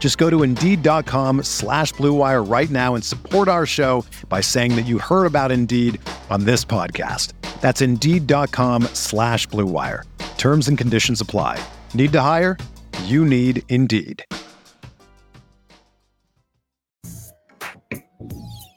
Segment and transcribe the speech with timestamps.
[0.00, 4.86] Just go to Indeed.com slash BlueWire right now and support our show by saying that
[4.86, 6.00] you heard about Indeed
[6.30, 7.34] on this podcast.
[7.60, 10.04] That's Indeed.com slash BlueWire.
[10.38, 11.62] Terms and conditions apply.
[11.92, 12.56] Need to hire?
[13.04, 14.24] You need Indeed.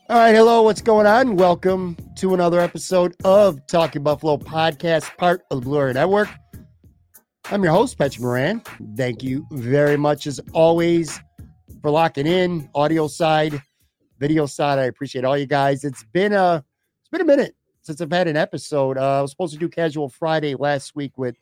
[0.09, 1.37] All right, hello, what's going on?
[1.37, 6.29] Welcome to another episode of Talking Buffalo podcast, part of the Blue Wire Network.
[7.51, 8.61] I'm your host, Pat Moran.
[8.95, 11.19] Thank you very much, as always,
[11.81, 12.69] for locking in.
[12.73, 13.61] Audio side,
[14.17, 15.83] video side, I appreciate all you guys.
[15.83, 16.63] It's been a
[17.01, 18.97] it's been a minute since I've had an episode.
[18.97, 21.35] Uh, I was supposed to do Casual Friday last week with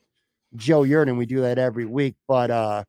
[0.56, 1.16] Joe Yerdon.
[1.16, 2.82] We do that every week, but uh,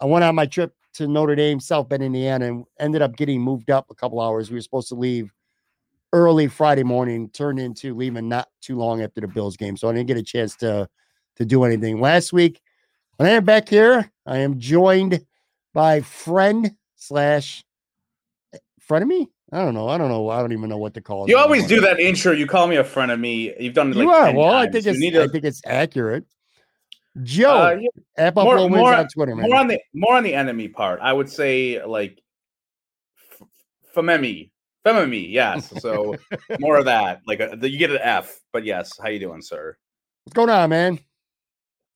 [0.00, 3.40] I went on my trip to Notre Dame, South Bend, Indiana, and ended up getting
[3.40, 4.50] moved up a couple hours.
[4.50, 5.32] We were supposed to leave
[6.12, 9.94] early Friday morning, turned into leaving not too long after the Bills game, so I
[9.94, 10.88] didn't get a chance to
[11.40, 12.60] to do anything last week.
[13.16, 15.24] When I am back here, I am joined
[15.74, 17.64] by friend slash
[18.88, 19.26] frenemy.
[19.52, 19.88] I don't know.
[19.88, 20.28] I don't know.
[20.28, 21.30] I don't even know what to call it.
[21.30, 22.32] You always do that intro.
[22.32, 23.52] You call me a friend of me.
[23.58, 24.26] You've done it like you are.
[24.26, 26.24] 10 Well, I think it's to- I think it's accurate.
[27.24, 29.48] Joe Uh, yeah, at more, Buffalo more, on Twitter, man.
[29.50, 31.00] more on the more on the enemy part.
[31.02, 32.22] I would say like
[33.32, 33.48] f-
[33.96, 34.52] fememi,
[34.86, 35.28] fememi.
[35.28, 35.72] Yes.
[35.80, 36.14] So
[36.60, 37.22] more of that.
[37.26, 38.96] Like a, you get an F, but yes.
[39.02, 39.76] How you doing, sir?
[40.24, 41.00] What's going on, man?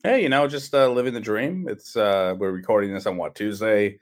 [0.06, 1.66] Hey, you know, just uh, living the dream.
[1.66, 3.98] It's uh, we're recording this on what Tuesday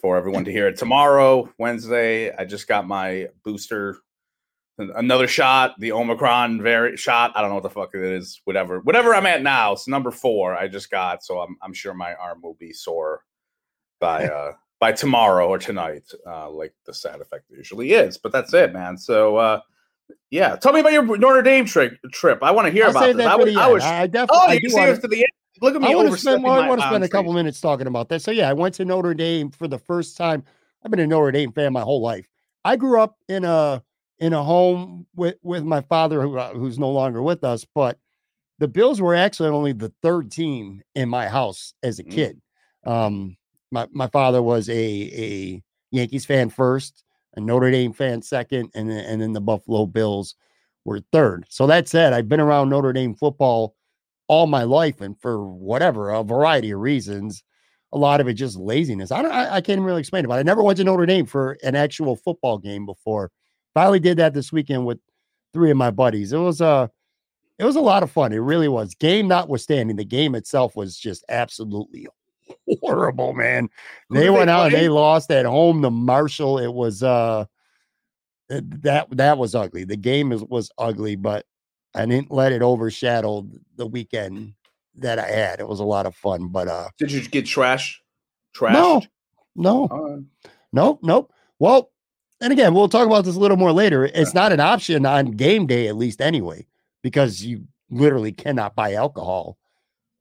[0.00, 2.34] for everyone to hear it tomorrow, Wednesday.
[2.34, 3.98] I just got my booster,
[4.76, 7.30] another shot, the Omicron vari shot.
[7.36, 8.40] I don't know what the fuck it is.
[8.42, 9.74] Whatever, whatever I'm at now.
[9.74, 10.56] It's number four.
[10.56, 13.22] I just got, so I'm I'm sure my arm will be sore
[14.00, 18.18] by uh by tomorrow or tonight, uh, like the side effect usually is.
[18.18, 18.98] But that's it, man.
[18.98, 19.60] So uh,
[20.30, 21.98] yeah, tell me about your Notre Dame trip.
[22.12, 22.42] Trip.
[22.42, 23.16] I want to hear I'll about this.
[23.16, 24.36] that I, was, I was I definitely.
[24.38, 25.26] Oh, I you see us to the end.
[25.62, 26.46] Look at me I want to spend.
[26.46, 28.22] I want to spend a couple minutes talking about that.
[28.22, 30.44] So yeah, I went to Notre Dame for the first time.
[30.84, 32.28] I've been a Notre Dame fan my whole life.
[32.64, 33.82] I grew up in a
[34.18, 37.64] in a home with with my father, who uh, who's no longer with us.
[37.74, 37.98] But
[38.58, 42.10] the Bills were actually only the third team in my house as a Mm.
[42.10, 42.40] kid.
[42.84, 43.36] Um,
[43.70, 47.02] my my father was a a Yankees fan first,
[47.36, 50.34] a Notre Dame fan second, and then, and then the Buffalo Bills
[50.84, 51.46] were third.
[51.48, 53.74] So that said, I've been around Notre Dame football
[54.28, 57.42] all my life, and for whatever a variety of reasons,
[57.92, 59.12] a lot of it just laziness.
[59.12, 61.06] I don't, I, I can't even really explain it, but I never went to Notre
[61.06, 63.30] Dame for an actual football game before.
[63.74, 64.98] Finally did that this weekend with
[65.52, 66.32] three of my buddies.
[66.32, 66.90] It was a,
[67.58, 68.32] it was a lot of fun.
[68.32, 68.94] It really was.
[68.94, 72.06] Game notwithstanding, the game itself was just absolutely
[72.80, 73.68] horrible, man.
[74.10, 76.58] They they went out and they lost at home to Marshall.
[76.58, 77.46] It was uh
[78.48, 79.84] that that was ugly.
[79.84, 81.46] The game is, was ugly, but
[81.94, 84.54] I didn't let it overshadow the weekend
[84.96, 85.60] that I had.
[85.60, 88.02] It was a lot of fun, but uh Did you get trash?
[88.56, 88.72] Trashed?
[88.72, 89.02] no,
[89.54, 91.32] no, Uh, nope, nope.
[91.58, 91.90] Well,
[92.40, 94.04] and again, we'll talk about this a little more later.
[94.04, 96.66] It's not an option on game day, at least anyway,
[97.02, 99.58] because you literally cannot buy alcohol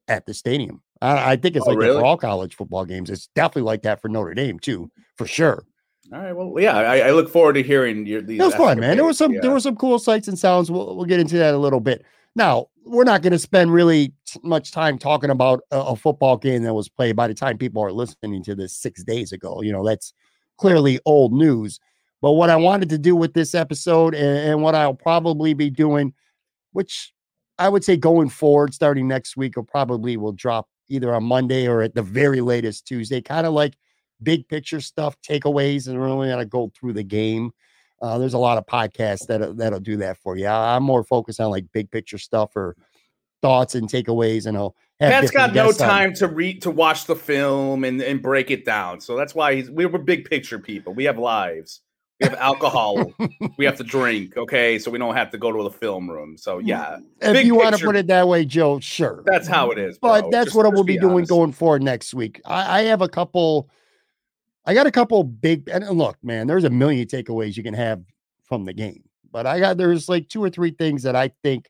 [0.07, 0.81] at the stadium.
[1.01, 1.99] I, I think it's Oh, like that really?
[1.99, 3.09] for all college football games.
[3.09, 5.65] It's definitely like that for Notre Dame too, for sure.
[6.13, 6.33] all right.
[6.33, 6.77] Well, yeah.
[6.77, 8.21] I, I look forward to hearing your.
[8.21, 8.95] These It was fun, man.
[8.97, 10.71] There was some escapades, there were some cool sights and sounds.
[10.71, 12.03] We'll, we'll get into that a little bit.
[12.37, 16.63] Now, we're not going to spend really much time talking about a, a football game
[16.63, 19.61] that was played by the time people are listening to this six days ago.
[19.61, 20.13] You know, that's
[20.57, 21.79] clearly old news.
[22.21, 25.69] But what I wanted to do with this episode and, and what I'll probably be
[25.69, 26.13] doing,
[26.73, 27.13] which
[27.57, 31.67] I would say going forward, starting next week, will probably will drop either on Monday
[31.67, 33.77] or at the very latest Tuesday, kind of like
[34.23, 37.51] big picture stuff, takeaways, and really going to go through the game.
[38.01, 40.47] Uh, there's a lot of podcasts that that'll do that for you.
[40.47, 42.75] I'm more focused on like big picture stuff or
[43.41, 47.15] thoughts and takeaways, and I'll have Pat's got no time to read to watch the
[47.15, 49.01] film and, and break it down.
[49.01, 50.93] So that's why he's we we're big picture people.
[50.93, 51.81] We have lives.
[52.19, 53.13] We have alcohol.
[53.57, 54.37] we have to drink.
[54.37, 56.37] Okay, so we don't have to go to the film room.
[56.37, 56.67] So mm.
[56.67, 59.23] yeah, if you want to put it that way, Joe, sure.
[59.25, 59.97] That's how it is.
[59.97, 60.09] Bro.
[60.09, 62.41] But that's just, what I will be, be doing going forward next week.
[62.45, 63.69] I, I, have a couple.
[64.65, 66.47] I got a couple big and look, man.
[66.47, 68.01] There's a million takeaways you can have
[68.43, 71.69] from the game, but I got there's like two or three things that I think,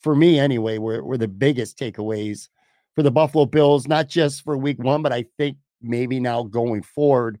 [0.00, 2.48] for me anyway, were were the biggest takeaways
[2.94, 6.82] for the Buffalo Bills, not just for Week One, but I think maybe now going
[6.82, 7.38] forward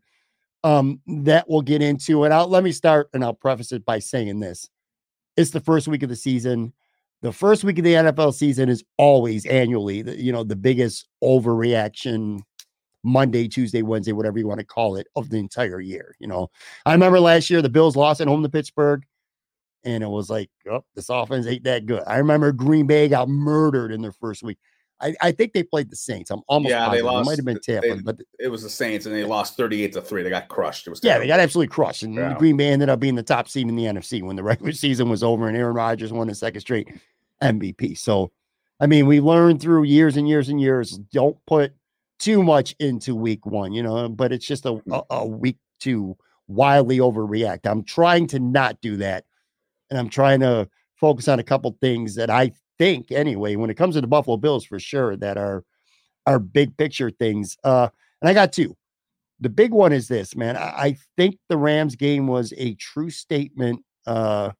[0.66, 2.24] um, that we'll get into.
[2.24, 4.68] And I'll let me start and I'll preface it by saying this.
[5.36, 6.72] It's the first week of the season.
[7.22, 12.40] The first week of the NFL season is always annually, you know, the biggest overreaction
[13.04, 16.16] Monday, Tuesday, Wednesday, whatever you want to call it, of the entire year.
[16.18, 16.48] You know,
[16.84, 19.04] I remember last year the Bills lost at home to Pittsburgh,
[19.84, 22.02] and it was like, oh, this offense ain't that good.
[22.08, 24.58] I remember Green Bay got murdered in their first week.
[25.00, 26.30] I, I think they played the Saints.
[26.30, 27.04] I'm almost yeah, positive.
[27.04, 27.26] they lost.
[27.26, 29.92] It might have been Tampa, they, but it was the Saints, and they lost 38
[29.92, 30.22] to three.
[30.22, 30.86] They got crushed.
[30.86, 31.16] It was terrible.
[31.16, 32.34] yeah, they got absolutely crushed, and yeah.
[32.38, 35.08] Green Bay ended up being the top seed in the NFC when the regular season
[35.08, 36.88] was over, and Aaron Rodgers won his second straight
[37.42, 37.98] MVP.
[37.98, 38.32] So,
[38.80, 40.92] I mean, we learned through years and years and years.
[41.12, 41.74] Don't put
[42.18, 44.92] too much into week one, you know, but it's just a, hmm.
[44.92, 46.16] a, a week to
[46.48, 47.66] wildly overreact.
[47.66, 49.24] I'm trying to not do that,
[49.90, 53.76] and I'm trying to focus on a couple things that I think anyway, when it
[53.76, 55.64] comes to the Buffalo Bills for sure, that are
[56.26, 57.56] are big picture things.
[57.62, 57.88] Uh,
[58.20, 58.76] and I got two.
[59.40, 60.56] The big one is this, man.
[60.56, 64.52] I, I think the Rams game was a true statement uh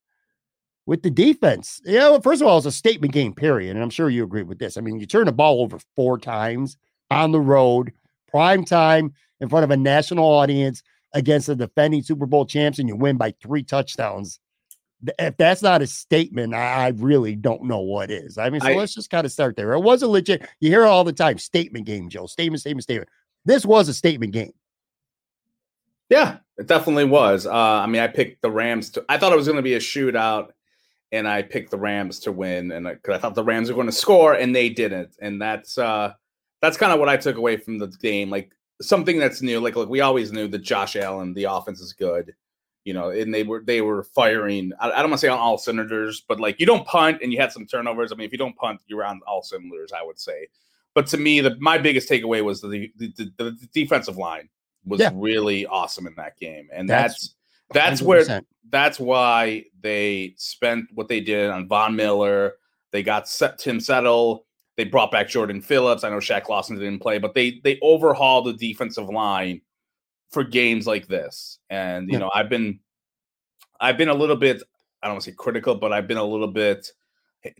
[0.87, 1.81] with the defense.
[1.85, 3.75] You know, first of all, it's a statement game, period.
[3.75, 4.77] And I'm sure you agree with this.
[4.77, 6.77] I mean, you turn the ball over four times
[7.11, 7.93] on the road,
[8.29, 10.83] prime time, in front of a national audience
[11.13, 14.39] against the defending Super Bowl champs, and you win by three touchdowns
[15.19, 18.39] if that's not a statement, I, I, really don't know what is.
[18.39, 19.73] I mean, so I, let's just kind of start there.
[19.73, 22.27] It was a legit, you hear all the time statement game, Joe.
[22.27, 23.09] Statement, statement, statement.
[23.45, 24.53] This was a statement game.
[26.09, 27.47] Yeah, it definitely was.
[27.47, 29.75] Uh, I mean, I picked the Rams to, I thought it was going to be
[29.75, 30.51] a shootout,
[31.13, 33.75] and I picked the Rams to win, and because I, I thought the Rams were
[33.75, 35.17] going to score, and they didn't.
[35.21, 36.13] And that's, uh,
[36.63, 38.31] that's kind of what I took away from the game.
[38.31, 39.61] Like something that's new.
[39.61, 42.35] Like, like we always knew that Josh Allen, the offense is good
[42.87, 44.73] you know, and they were they were firing.
[44.81, 47.33] I, I don't want to say on all cylinders, but like you don't punt and
[47.33, 48.13] you had some turnovers.
[48.13, 49.93] I mean, if you don't punt, you're on all cylinders.
[49.93, 50.47] I would say.
[50.95, 54.49] But to me, the my biggest takeaway was the the, the, the defensive line
[54.85, 55.11] was yeah.
[55.15, 57.35] really awesome in that game, and that's
[57.73, 62.55] that's, that's where that's why they spent what they did on Von Miller.
[62.93, 64.47] They got set, Tim Settle.
[64.77, 66.05] They brought back Jordan Phillips.
[66.05, 69.61] I know Shaq Lawson didn't play, but they they overhauled the defensive line
[70.31, 71.59] for games like this.
[71.71, 72.19] And you yeah.
[72.21, 72.81] know, I've been
[73.81, 74.63] I've been a little bit
[75.03, 76.91] I don't want to say critical, but I've been a little bit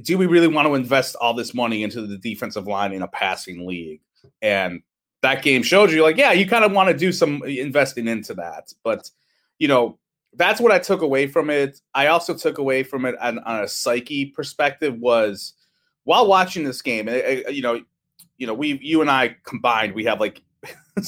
[0.03, 3.09] do we really want to invest all this money into the defensive line in a
[3.09, 4.01] passing league?
[4.43, 4.83] And
[5.23, 8.35] that game showed you like, yeah, you kind of want to do some investing into
[8.35, 8.73] that.
[8.83, 9.11] But
[9.59, 9.99] you know,
[10.35, 11.81] that's what I took away from it.
[11.95, 15.55] I also took away from it on, on a psyche perspective was
[16.05, 17.83] while watching this game, eh, eh, you know,
[18.39, 20.43] you know, we you and I combined, we have like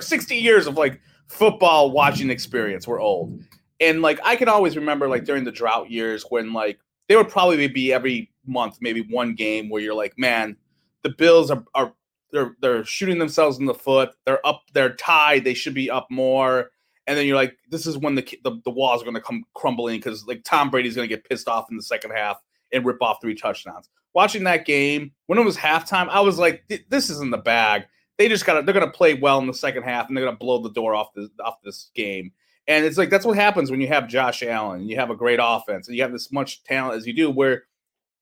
[0.00, 2.86] 60 years of like football watching experience.
[2.86, 3.40] We're old.
[3.80, 6.78] And like I can always remember like during the drought years when like
[7.08, 10.56] there would probably be every month, maybe one game where you're like, man,
[11.02, 11.92] the Bills are, are
[12.32, 14.10] they're they're shooting themselves in the foot.
[14.24, 15.44] They're up, they're tied.
[15.44, 16.70] They should be up more.
[17.06, 19.44] And then you're like, this is when the the, the walls are going to come
[19.54, 22.40] crumbling because like Tom Brady's going to get pissed off in the second half
[22.72, 23.88] and rip off three touchdowns.
[24.14, 27.84] Watching that game when it was halftime, I was like, this is in the bag
[28.18, 30.24] they just got to they're going to play well in the second half and they're
[30.24, 32.32] going to blow the door off this off this game.
[32.68, 35.16] And it's like that's what happens when you have Josh Allen, and you have a
[35.16, 37.64] great offense, and you have this much talent as you do, where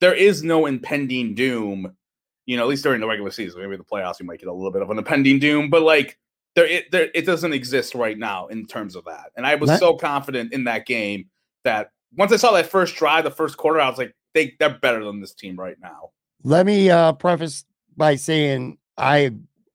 [0.00, 1.96] there is no impending doom.
[2.44, 4.52] You know, at least during the regular season, maybe the playoffs, you might get a
[4.52, 6.18] little bit of an impending doom, but like
[6.54, 9.32] there, it, there, it doesn't exist right now in terms of that.
[9.34, 11.30] And I was so confident in that game
[11.64, 14.78] that once I saw that first drive, the first quarter, I was like, they they're
[14.78, 16.10] better than this team right now.
[16.42, 17.64] Let me uh, preface
[17.96, 19.32] by saying I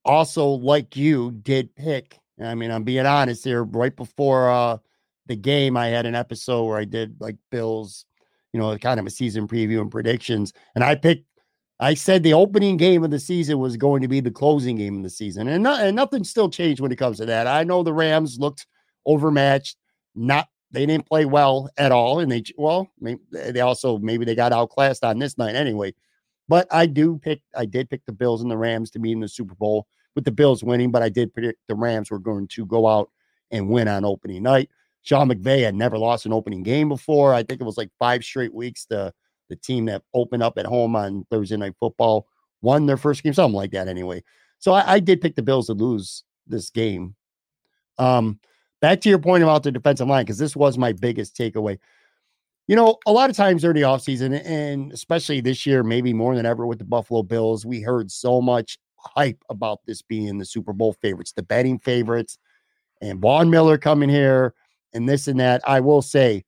[0.09, 2.17] also, like you, did pick.
[2.41, 3.63] I mean, I'm being honest here.
[3.63, 4.77] Right before uh,
[5.27, 8.05] the game, I had an episode where I did like Bills,
[8.51, 10.51] you know, kind of a season preview and predictions.
[10.73, 11.27] And I picked,
[11.79, 14.97] I said the opening game of the season was going to be the closing game
[14.97, 15.47] of the season.
[15.47, 17.45] And, and nothing still changed when it comes to that.
[17.45, 18.65] I know the Rams looked
[19.05, 19.77] overmatched,
[20.15, 22.91] not they didn't play well at all and they well
[23.31, 25.91] they also maybe they got outclassed on this night anyway
[26.49, 29.19] but I do pick, I did pick the Bills and the Rams to be in
[29.19, 32.47] the Super Bowl with the Bills winning, but I did predict the Rams were going
[32.49, 33.09] to go out
[33.51, 34.69] and win on opening night.
[35.01, 37.33] Sean McVay had never lost an opening game before.
[37.33, 38.85] I think it was like five straight weeks.
[38.85, 39.13] The
[39.49, 42.27] the team that opened up at home on Thursday night football
[42.61, 44.23] won their first game, something like that anyway.
[44.59, 47.15] So I, I did pick the Bills to lose this game.
[47.97, 48.39] Um,
[48.81, 51.79] back to your point about the defensive line, because this was my biggest takeaway.
[52.67, 56.35] You know, a lot of times during the offseason, and especially this year, maybe more
[56.35, 60.45] than ever with the Buffalo Bills, we heard so much hype about this being the
[60.45, 62.37] Super Bowl favorites, the betting favorites,
[63.01, 64.53] and Von Miller coming here
[64.93, 65.61] and this and that.
[65.67, 66.43] I will say,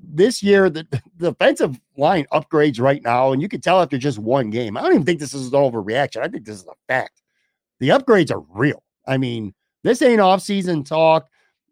[0.00, 4.18] this year the, the defensive line upgrades right now, and you can tell after just
[4.18, 4.76] one game.
[4.76, 6.22] I don't even think this is an overreaction.
[6.22, 7.20] I think this is a fact.
[7.80, 8.82] The upgrades are real.
[9.06, 11.28] I mean, this ain't off-season talk.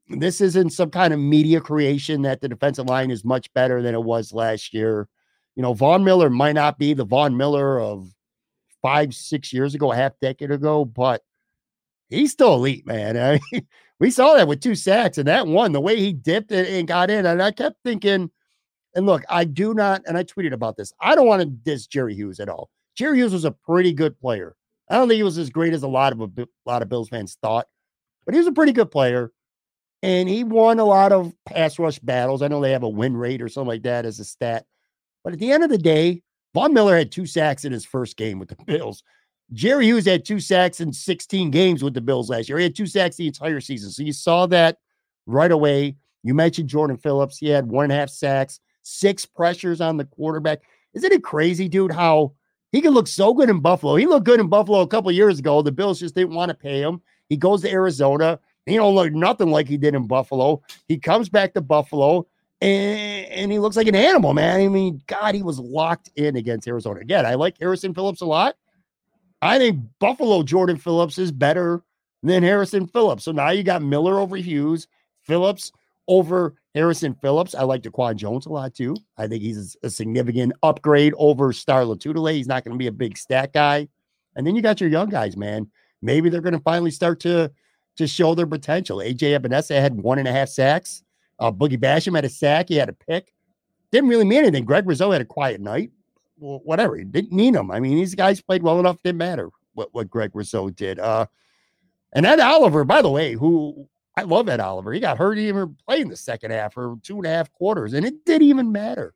[0.09, 3.95] This isn't some kind of media creation that the defensive line is much better than
[3.95, 5.09] it was last year.
[5.55, 8.13] You know, Von Miller might not be the Von Miller of
[8.87, 11.21] five, six years ago, a half decade ago, but
[12.09, 13.19] he's still elite, man.
[13.19, 13.67] I mean,
[13.99, 16.87] we saw that with two sacks and that one, the way he dipped it and
[16.87, 17.27] got in.
[17.27, 18.31] And I kept thinking,
[18.95, 20.93] and look, I do not, and I tweeted about this.
[21.01, 22.71] I don't want to diss Jerry Hughes at all.
[22.95, 24.55] Jerry Hughes was a pretty good player.
[24.89, 26.89] I don't think he was as great as a lot of a, a lot of
[26.89, 27.67] Bills fans thought,
[28.25, 29.33] but he was a pretty good player.
[30.05, 32.41] And he won a lot of pass rush battles.
[32.41, 34.65] I know they have a win rate or something like that as a stat.
[35.25, 36.23] But at the end of the day,
[36.57, 39.03] Von Miller had two sacks in his first game with the Bills.
[39.53, 42.57] Jerry Hughes had two sacks in 16 games with the Bills last year.
[42.57, 43.91] He had two sacks the entire season.
[43.91, 44.79] So you saw that
[45.27, 45.97] right away.
[46.23, 47.37] You mentioned Jordan Phillips.
[47.37, 50.63] He had one and a half sacks, six pressures on the quarterback.
[50.95, 52.33] Isn't it crazy, dude, how
[52.73, 53.97] he can look so good in Buffalo?
[53.97, 55.61] He looked good in Buffalo a couple years ago.
[55.61, 57.03] The Bills just didn't want to pay him.
[57.29, 58.41] He goes to Arizona.
[58.65, 60.63] He don't look nothing like he did in Buffalo.
[60.89, 62.27] He comes back to Buffalo
[62.61, 64.61] and, and he looks like an animal, man.
[64.61, 67.01] I mean, God, he was locked in against Arizona.
[67.01, 68.57] Again, I like Harrison Phillips a lot.
[69.43, 71.83] I think Buffalo Jordan Phillips is better
[72.23, 73.25] than Harrison Phillips.
[73.25, 74.89] So now you got Miller over Hughes,
[75.23, 75.73] Phillips
[76.09, 77.55] over Harrison Phillips.
[77.55, 78.97] I like Daquan Jones a lot too.
[79.17, 82.35] I think he's a significant upgrade over Star Lotulelei.
[82.35, 83.89] He's not going to be a big stat guy.
[84.35, 85.71] And then you got your young guys, man.
[86.03, 87.51] Maybe they're going to finally start to
[87.97, 88.99] to show their potential.
[88.99, 91.03] AJ Epenesa had one and a half sacks.
[91.39, 92.69] Uh, Boogie Basham had a sack.
[92.69, 93.33] He had a pick.
[93.91, 94.65] Didn't really mean anything.
[94.65, 95.91] Greg Rousseau had a quiet night
[96.39, 96.97] well, whatever.
[96.97, 97.71] He didn't need him.
[97.71, 99.03] I mean, these guys played well enough.
[99.03, 100.99] Didn't matter what, what Greg Rousseau did.
[100.99, 101.27] Uh,
[102.13, 104.93] and Ed Oliver, by the way, who I love Ed Oliver.
[104.93, 108.05] He got hurt even playing the second half for two and a half quarters, and
[108.05, 109.15] it didn't even matter.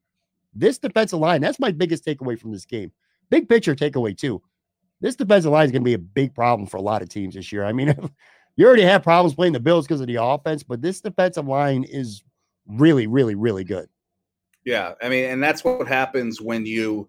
[0.54, 2.92] This defensive line, that's my biggest takeaway from this game.
[3.30, 4.42] Big picture takeaway, too.
[5.00, 7.34] This defensive line is going to be a big problem for a lot of teams
[7.34, 7.64] this year.
[7.64, 7.94] I mean,
[8.56, 11.84] you already have problems playing the Bills because of the offense, but this defensive line
[11.84, 12.22] is
[12.66, 13.88] really, really, really good.
[14.64, 17.08] Yeah, I mean, and that's what happens when you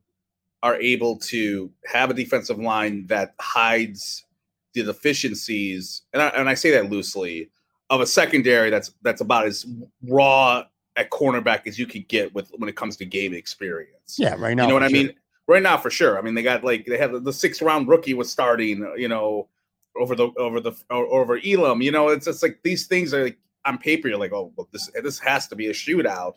[0.64, 4.26] are able to have a defensive line that hides
[4.74, 7.50] the deficiencies, and I, and I say that loosely,
[7.90, 9.66] of a secondary that's that's about as
[10.08, 10.64] raw
[10.96, 14.18] at cornerback as you could get with when it comes to game experience.
[14.18, 14.64] Yeah, right now.
[14.64, 15.14] You know what I mean?
[15.48, 16.18] Right now, for sure.
[16.18, 18.90] I mean, they got like they have the, the sixth round rookie was starting.
[18.96, 19.50] You know,
[20.02, 21.82] over the over the over Elam.
[21.82, 24.08] You know, it's just like these things are like on paper.
[24.08, 26.34] You're like, oh, well, this this has to be a shootout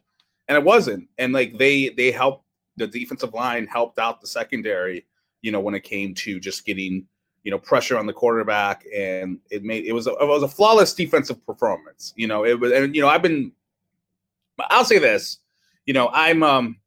[0.49, 1.09] and it wasn't.
[1.19, 2.45] And like they they helped
[2.77, 5.07] the defensive line helped out the secondary,
[5.43, 7.07] you know, when it came to just getting
[7.43, 10.49] you know pressure on the quarterback, and it made it was a, it was a
[10.49, 12.13] flawless defensive performance.
[12.17, 13.53] You know, it was, and you know, I've been,
[14.71, 15.39] I'll say this,
[15.87, 16.79] you know, I'm um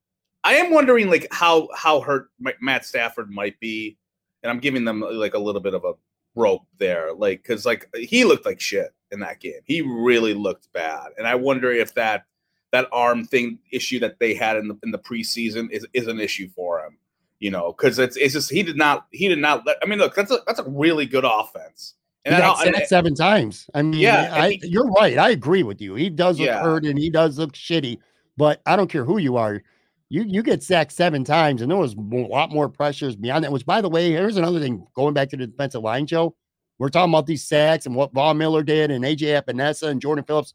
[0.43, 2.29] I am wondering like how how hurt
[2.61, 3.97] Matt Stafford might be,
[4.43, 5.93] and I'm giving them like a little bit of a
[6.37, 9.61] rope there, like because like he looked like shit in that game.
[9.65, 12.25] He really looked bad, and I wonder if that
[12.71, 16.19] that arm thing issue that they had in the in the preseason is is an
[16.19, 16.97] issue for him.
[17.39, 19.65] You know, because it's it's just he did not he did not.
[19.65, 21.95] Let, I mean, look, that's a that's a really good offense.
[22.25, 23.69] And he got sacked seven times.
[23.73, 25.17] I mean, yeah, I, he, you're right.
[25.17, 25.95] I agree with you.
[25.95, 26.61] He does look yeah.
[26.61, 27.99] hurt and he does look shitty.
[28.35, 29.63] But I don't care who you are.
[30.09, 33.51] You you get sacked seven times, and there was a lot more pressures beyond that.
[33.51, 34.85] Which, by the way, here's another thing.
[34.93, 36.35] Going back to the defensive line, Joe,
[36.77, 40.23] we're talking about these sacks and what Von Miller did, and AJ Epenesa and Jordan
[40.23, 40.53] Phillips.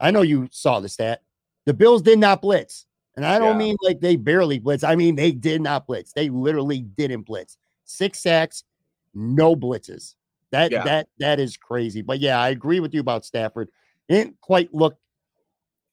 [0.00, 1.22] I know you saw the stat.
[1.66, 2.86] The Bills did not blitz.
[3.16, 3.66] And I don't yeah.
[3.66, 4.84] mean like they barely blitz.
[4.84, 6.12] I mean they did not blitz.
[6.12, 7.56] They literally didn't blitz.
[7.84, 8.64] Six sacks,
[9.14, 10.14] no blitzes.
[10.50, 10.84] That yeah.
[10.84, 12.02] that that is crazy.
[12.02, 13.68] But yeah, I agree with you about Stafford.
[14.08, 14.98] It didn't quite look.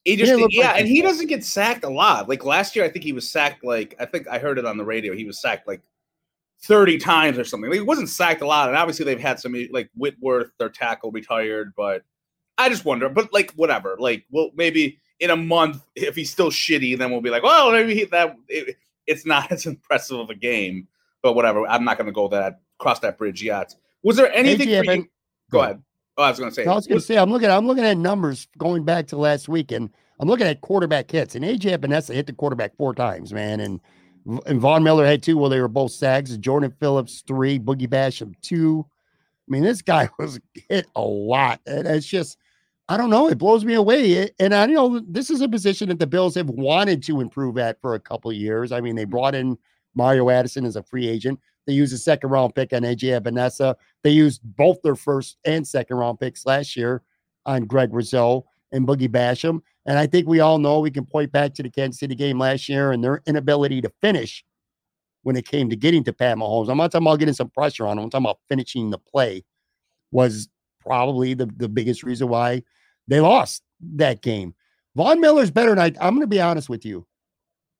[0.05, 2.27] He just look yeah, like and he doesn't get sacked a lot.
[2.27, 4.77] Like last year, I think he was sacked like I think I heard it on
[4.77, 5.15] the radio.
[5.15, 5.81] He was sacked like
[6.63, 7.69] 30 times or something.
[7.69, 8.69] Like, he wasn't sacked a lot.
[8.69, 12.03] And obviously they've had some like Whitworth, their tackle retired, but
[12.57, 13.95] I just wonder, but like whatever.
[13.99, 17.71] Like, well, maybe in a month, if he's still shitty, then we'll be like, well,
[17.71, 20.87] maybe he, that it, it's not as impressive of a game.
[21.21, 23.73] But whatever, I'm not going to go that cross that bridge yet.
[24.03, 24.67] Was there anything?
[24.67, 25.07] Hey, you,
[25.49, 25.81] go ahead.
[26.17, 26.65] Oh, I was going to say.
[26.65, 27.49] I was going to say I'm looking.
[27.49, 29.89] I'm looking at numbers going back to last week, and
[30.19, 31.35] I'm looking at quarterback hits.
[31.35, 33.59] And AJ Epenesa hit the quarterback four times, man.
[33.59, 33.81] And
[34.45, 35.37] and Von Miller had two.
[35.37, 36.37] Well, they were both sacks.
[36.37, 37.59] Jordan Phillips three.
[37.59, 38.85] Boogie Basham two.
[39.47, 40.39] I mean, this guy was
[40.69, 42.37] hit a lot, and it's just
[42.89, 43.27] I don't know.
[43.27, 44.29] It blows me away.
[44.39, 47.79] And I know this is a position that the Bills have wanted to improve at
[47.81, 48.71] for a couple years.
[48.71, 49.57] I mean, they brought in
[49.95, 51.39] Mario Addison as a free agent.
[51.65, 53.75] They used a second round pick on AJ Epenesa.
[54.03, 57.03] They used both their first and second round picks last year
[57.45, 59.61] on Greg Rousseau and Boogie Basham.
[59.85, 62.39] And I think we all know we can point back to the Kansas City game
[62.39, 64.43] last year and their inability to finish
[65.23, 66.69] when it came to getting to Pat Mahomes.
[66.69, 68.05] I'm not talking about getting some pressure on him.
[68.05, 69.43] I'm talking about finishing the play
[70.11, 70.49] was
[70.81, 72.63] probably the, the biggest reason why
[73.07, 73.63] they lost
[73.95, 74.53] that game.
[74.95, 77.05] Von Miller's better than I, I'm going to be honest with you.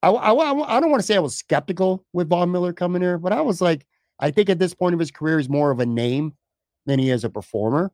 [0.04, 3.18] I, I, I don't want to say I was skeptical with Von Miller coming here,
[3.18, 3.86] but I was like,
[4.20, 6.34] I think at this point of his career, he's more of a name
[6.86, 7.92] than he is a performer.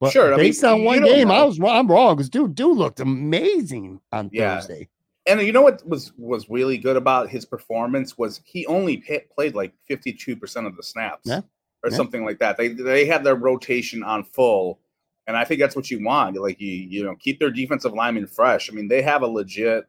[0.00, 1.34] But sure, based I mean, on one game, know.
[1.34, 4.56] I was I'm wrong because dude, dude looked amazing on yeah.
[4.56, 4.88] Thursday.
[5.26, 9.24] And you know what was was really good about his performance was he only pay,
[9.32, 11.42] played like 52% of the snaps yeah.
[11.84, 11.96] or yeah.
[11.96, 12.56] something like that.
[12.56, 14.80] They they had their rotation on full
[15.26, 16.36] and I think that's what you want.
[16.36, 18.70] Like you you know, keep their defensive linemen fresh.
[18.70, 19.84] I mean, they have a legit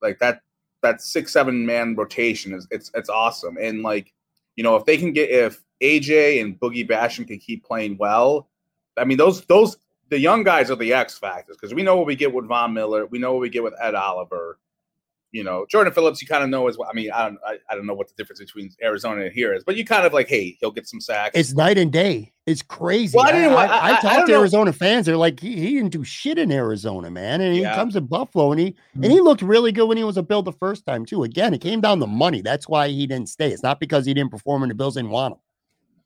[0.00, 0.40] like that
[0.82, 3.56] that six seven man rotation is it's it's awesome.
[3.60, 4.12] And like
[4.56, 8.48] you know if they can get if AJ and Boogie Basham can keep playing well,
[8.96, 9.76] I mean those those
[10.10, 12.72] the young guys are the X factors because we know what we get with Von
[12.72, 14.58] Miller, we know what we get with Ed Oliver,
[15.32, 16.88] you know, Jordan Phillips, you kind of know as well.
[16.90, 19.52] I mean, I don't, I, I, don't know what the difference between Arizona and here
[19.52, 21.38] is, but you kind of like, hey, he'll get some sacks.
[21.38, 22.32] It's night and day.
[22.46, 23.14] It's crazy.
[23.14, 24.38] Well, I, didn't, I, I, I talked to know.
[24.38, 25.04] Arizona fans.
[25.04, 27.42] They're like, he, he, didn't do shit in Arizona, man.
[27.42, 27.70] And yeah.
[27.70, 29.04] he comes to Buffalo, and he mm-hmm.
[29.04, 31.24] and he looked really good when he was a Bill the first time too.
[31.24, 32.40] Again, it came down to money.
[32.40, 33.52] That's why he didn't stay.
[33.52, 35.40] It's not because he didn't perform and the Bills didn't want him.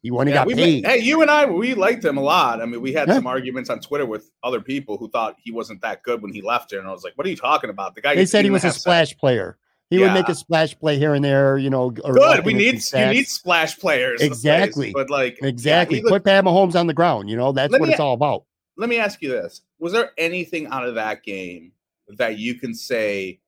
[0.02, 0.84] He he yeah, got paid.
[0.84, 2.60] Hey, you and I, we liked him a lot.
[2.60, 3.14] I mean, we had yeah.
[3.14, 6.42] some arguments on Twitter with other people who thought he wasn't that good when he
[6.42, 8.16] left here, and I was like, "What are you talking about?" The guy.
[8.16, 9.58] They said he was a splash player.
[9.90, 10.06] He yeah.
[10.06, 11.90] would make a splash play here and there, you know.
[11.90, 12.44] Good.
[12.44, 14.22] We need you need splash players.
[14.22, 14.92] Exactly.
[14.92, 17.30] Place, but like exactly, yeah, put Pat Mahomes on the ground.
[17.30, 18.44] You know, that's what it's all about.
[18.76, 21.72] Let me ask you this: Was there anything out of that game
[22.08, 23.38] that you can say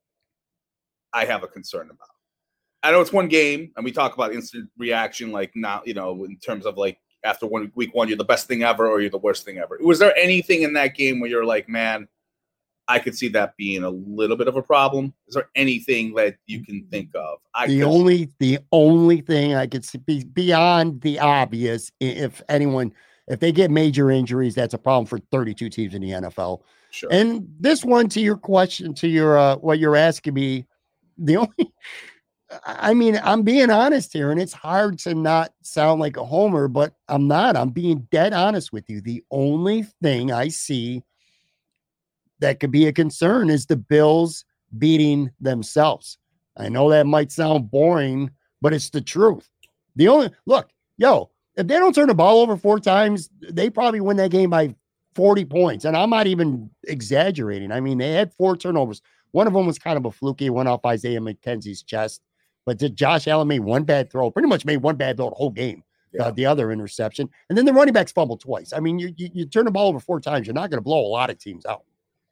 [1.12, 2.13] I have a concern about?
[2.84, 6.24] I know it's one game, and we talk about instant reaction, like not you know,
[6.24, 9.10] in terms of like after one week one, you're the best thing ever, or you're
[9.10, 9.78] the worst thing ever.
[9.80, 12.08] Was there anything in that game where you're like, man?
[12.86, 15.14] I could see that being a little bit of a problem.
[15.26, 17.38] Is there anything that you can think of?
[17.54, 17.88] I the could...
[17.88, 22.92] only the only thing I could see be beyond the obvious, if anyone
[23.26, 26.60] if they get major injuries, that's a problem for 32 teams in the NFL.
[26.90, 27.08] Sure.
[27.10, 30.66] And this one to your question, to your uh, what you're asking me,
[31.16, 31.72] the only
[32.66, 36.68] I mean, I'm being honest here, and it's hard to not sound like a homer,
[36.68, 37.56] but I'm not.
[37.56, 39.00] I'm being dead honest with you.
[39.00, 41.02] The only thing I see
[42.40, 44.44] that could be a concern is the Bills
[44.76, 46.18] beating themselves.
[46.56, 48.30] I know that might sound boring,
[48.60, 49.48] but it's the truth.
[49.96, 54.00] The only look, yo, if they don't turn the ball over four times, they probably
[54.00, 54.74] win that game by
[55.14, 55.84] 40 points.
[55.84, 57.72] And I'm not even exaggerating.
[57.72, 59.00] I mean, they had four turnovers.
[59.30, 62.22] One of them was kind of a fluky, one off Isaiah McKenzie's chest.
[62.66, 65.36] But did Josh Allen made one bad throw, pretty much made one bad throw the
[65.36, 65.82] whole game.
[66.12, 66.26] Yeah.
[66.26, 67.28] Uh, the other interception.
[67.48, 68.72] And then the running backs fumbled twice.
[68.72, 70.84] I mean, you, you, you turn the ball over four times, you're not going to
[70.84, 71.82] blow a lot of teams out.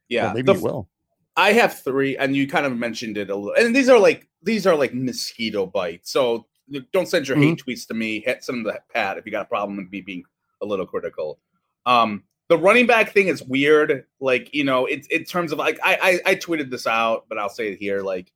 [0.08, 0.88] Yeah, well, maybe the, you will.
[1.36, 3.54] I have three, and you kind of mentioned it a little.
[3.54, 6.10] And these are like these are like mosquito bites.
[6.10, 6.46] So
[6.92, 7.50] don't send your mm-hmm.
[7.50, 8.20] hate tweets to me.
[8.20, 10.24] Hit send them to Pat if you got a problem with me being
[10.60, 11.38] a little critical.
[11.86, 14.04] Um, the running back thing is weird.
[14.20, 17.38] Like you know, it's in terms of like I, I I tweeted this out, but
[17.38, 18.02] I'll say it here.
[18.02, 18.30] Like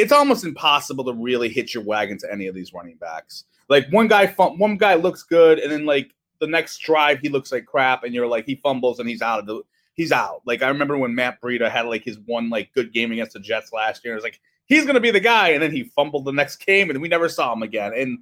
[0.00, 3.44] it's almost impossible to really hit your wagon to any of these running backs.
[3.68, 7.52] Like one guy, one guy looks good, and then like the next drive he looks
[7.52, 9.62] like crap, and you're like he fumbles and he's out of the
[9.94, 10.42] he's out.
[10.46, 13.40] Like I remember when Matt Breida had like his one like good game against the
[13.40, 14.14] Jets last year.
[14.14, 16.90] It was like he's gonna be the guy, and then he fumbled the next game,
[16.90, 17.92] and we never saw him again.
[17.94, 18.18] And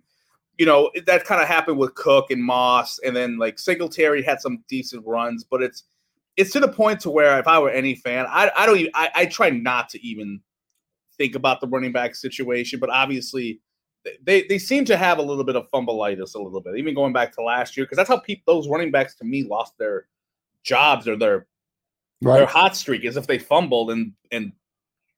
[0.59, 4.41] you know that kind of happened with Cook and Moss, and then like Singletary had
[4.41, 5.85] some decent runs, but it's
[6.37, 8.93] it's to the point to where if I were any fan, I I don't even
[8.95, 10.41] I, I try not to even
[11.19, 13.61] think about the running back situation, but obviously
[14.25, 17.13] they they seem to have a little bit of fumbleitis a little bit, even going
[17.13, 20.07] back to last year, because that's how people those running backs to me lost their
[20.65, 21.47] jobs or their
[22.21, 22.39] Right.
[22.39, 24.53] Their hot streak is if they fumbled and and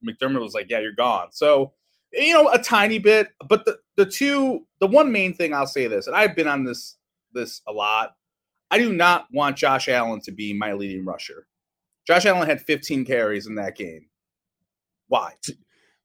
[0.06, 1.72] McDermott was like, "Yeah, you're gone." So
[2.12, 5.86] you know, a tiny bit, but the the two, the one main thing I'll say
[5.86, 6.96] this, and I've been on this
[7.32, 8.16] this a lot.
[8.70, 11.46] I do not want Josh Allen to be my leading rusher.
[12.06, 14.06] Josh Allen had 15 carries in that game.
[15.08, 15.34] Why?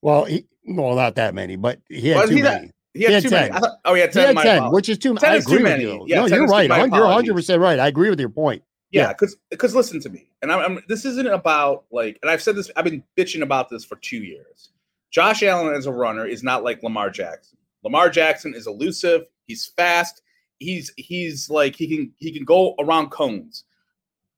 [0.05, 2.65] Well, he, well, not that many, but he had well, too he many.
[2.67, 3.49] Had, he had, he had too 10.
[3.49, 3.59] many.
[3.59, 4.21] Thought, oh, he had 10.
[4.21, 5.25] He had 10, which is too many.
[5.25, 6.05] I agree with you.
[6.07, 6.69] Yeah, no, you're right.
[6.69, 7.79] You're 100% right.
[7.79, 8.61] I agree with your point.
[8.91, 9.47] Yeah, because yeah.
[9.49, 12.69] because listen to me, and I'm, I'm, this isn't about like, and I've said this,
[12.75, 14.69] I've been bitching about this for two years.
[15.09, 17.57] Josh Allen as a runner is not like Lamar Jackson.
[17.83, 19.23] Lamar Jackson is elusive.
[19.47, 20.21] He's fast.
[20.59, 23.63] He's he's like he can he can go around cones.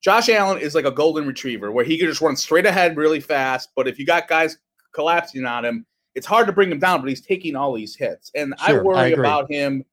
[0.01, 3.19] Josh Allen is like a golden retriever where he can just run straight ahead really
[3.19, 3.71] fast.
[3.75, 4.57] But if you got guys
[4.97, 7.01] collapsing on him, it's hard to bring him down.
[7.01, 9.85] But he's taking all these hits, and sure, I worry I about him.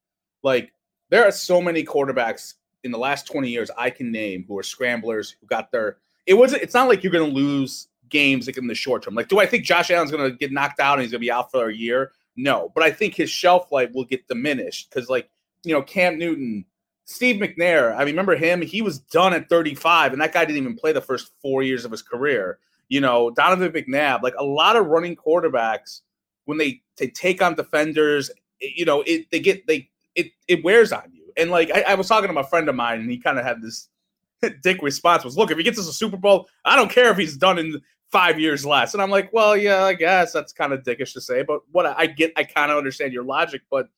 [0.42, 0.72] Like
[1.10, 4.62] there are so many quarterbacks in the last twenty years I can name who are
[4.62, 5.98] scramblers who got their.
[6.26, 6.62] It wasn't.
[6.62, 9.14] It's not like you're going to lose games like in the short term.
[9.14, 11.26] Like, do I think Josh Allen's going to get knocked out and he's going to
[11.26, 12.12] be out for a year?
[12.36, 15.28] No, but I think his shelf life will get diminished because, like,
[15.62, 16.64] you know, Cam Newton,
[17.04, 17.94] Steve McNair.
[17.94, 21.00] I remember him; he was done at 35, and that guy didn't even play the
[21.00, 22.58] first four years of his career.
[22.88, 26.03] You know, Donovan McNabb, like a lot of running quarterbacks,
[26.44, 30.92] when they, they take on defenders, you know, it they get they it it wears
[30.92, 31.33] on you.
[31.37, 33.44] And like I, I was talking to my friend of mine, and he kind of
[33.44, 33.88] had this
[34.62, 37.16] dick response was, "Look, if he gets us a Super Bowl, I don't care if
[37.16, 40.73] he's done in five years less." And I'm like, "Well, yeah, I guess that's kind
[40.73, 43.88] of dickish to say, but what I get, I kind of understand your logic, but."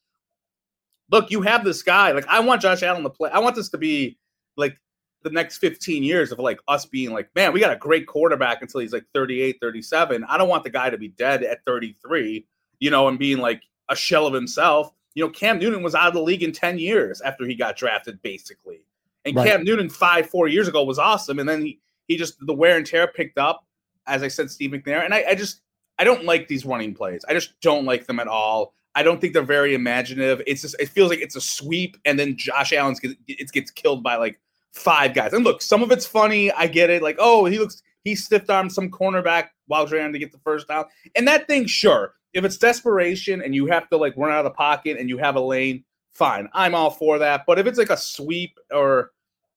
[1.10, 2.12] look, you have this guy.
[2.12, 3.30] Like, I want Josh Allen to play.
[3.30, 4.18] I want this to be
[4.56, 4.76] like
[5.22, 8.62] the next 15 years of like us being like, man, we got a great quarterback
[8.62, 10.24] until he's like 38, 37.
[10.24, 12.46] I don't want the guy to be dead at 33,
[12.78, 14.92] you know, and being like a shell of himself.
[15.14, 17.76] You know, Cam Newton was out of the league in 10 years after he got
[17.76, 18.82] drafted, basically.
[19.24, 19.48] And right.
[19.48, 21.38] Cam Newton five, four years ago was awesome.
[21.38, 23.64] And then he, he just, the wear and tear picked up,
[24.06, 25.04] as I said, Steve McNair.
[25.04, 25.62] And I, I just,
[25.98, 27.24] I don't like these running plays.
[27.28, 28.74] I just don't like them at all.
[28.96, 30.42] I don't think they're very imaginative.
[30.46, 34.02] It's just it feels like it's a sweep, and then Josh Allen's it gets killed
[34.02, 34.40] by like
[34.72, 35.32] five guys.
[35.32, 36.50] And look, some of it's funny.
[36.52, 37.02] I get it.
[37.02, 40.68] Like, oh, he looks he stiffed armed some cornerback while trying to get the first
[40.68, 40.84] down.
[41.16, 44.44] And that thing, sure, if it's desperation and you have to like run out of
[44.44, 46.48] the pocket and you have a lane, fine.
[46.52, 47.44] I'm all for that.
[47.46, 49.10] But if it's like a sweep or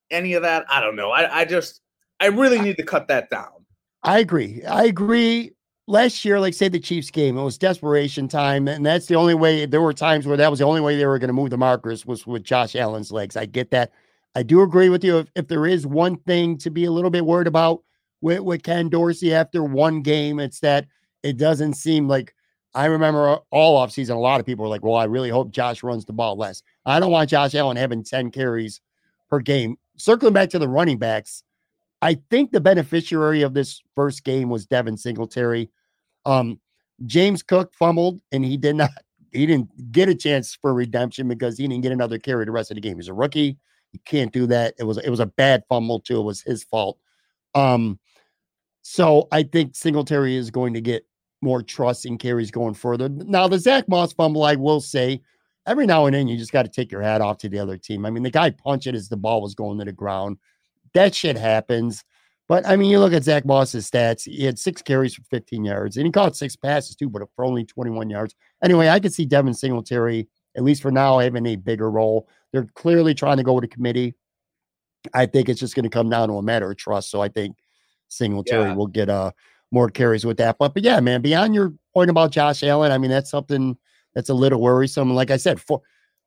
[0.10, 1.12] any of that, I don't know.
[1.12, 1.82] I, I just
[2.19, 3.65] I really need to cut that down.
[4.04, 4.63] I agree.
[4.63, 5.52] I agree
[5.89, 9.34] last year, like say the Chiefs game, it was desperation time, and that's the only
[9.34, 9.65] way.
[9.65, 11.58] There were times where that was the only way they were going to move the
[11.58, 13.36] markers was with Josh Allen's legs.
[13.36, 13.91] I get that.
[14.36, 15.20] I do agree with you.
[15.20, 17.84] If, if there is one thing to be a little bit worried about
[18.22, 20.88] with, with Ken Dorsey after one game, it's that
[21.24, 22.34] it doesn't seem like
[22.76, 25.82] I remember all offseason, a lot of people were like, Well, I really hope Josh
[25.84, 26.62] runs the ball less.
[26.86, 28.82] I don't want Josh Allen having 10 carries
[29.30, 29.78] per game.
[29.98, 31.44] Circling back to the running backs,
[32.02, 35.70] I think the beneficiary of this first game was Devin Singletary.
[36.26, 36.60] Um,
[37.06, 38.92] James Cook fumbled and he did not
[39.32, 42.72] he didn't get a chance for redemption because he didn't get another carry the rest
[42.72, 42.98] of the game.
[42.98, 43.58] He's a rookie.
[43.91, 44.75] You can't do that.
[44.78, 46.19] It was it was a bad fumble too.
[46.19, 46.99] It was his fault.
[47.56, 47.99] Um,
[48.82, 51.06] so I think Singletary is going to get
[51.41, 53.10] more trust in carries going further.
[53.10, 55.21] Now the Zach Moss fumble, I will say,
[55.65, 57.78] every now and then you just got to take your hat off to the other
[57.78, 58.06] team.
[58.06, 60.38] I mean, the guy punched it as the ball was going to the ground.
[60.93, 62.04] That shit happens.
[62.47, 64.23] But I mean, you look at Zach Moss's stats.
[64.23, 67.45] He had six carries for 15 yards, and he caught six passes too, but for
[67.45, 68.36] only 21 yards.
[68.63, 70.28] Anyway, I could see Devin Singletary,
[70.60, 72.28] at least for now, having a bigger role.
[72.52, 74.13] They're clearly trying to go with a committee.
[75.13, 77.10] I think it's just going to come down to a matter of trust.
[77.10, 77.56] So I think
[78.10, 78.76] Singletary yeah.
[78.76, 79.32] will get uh
[79.72, 80.58] more carries with that.
[80.60, 83.78] But but yeah, man, beyond your point about Josh Allen, I mean, that's something
[84.13, 85.13] that's a little worrisome.
[85.13, 85.82] Like I said, for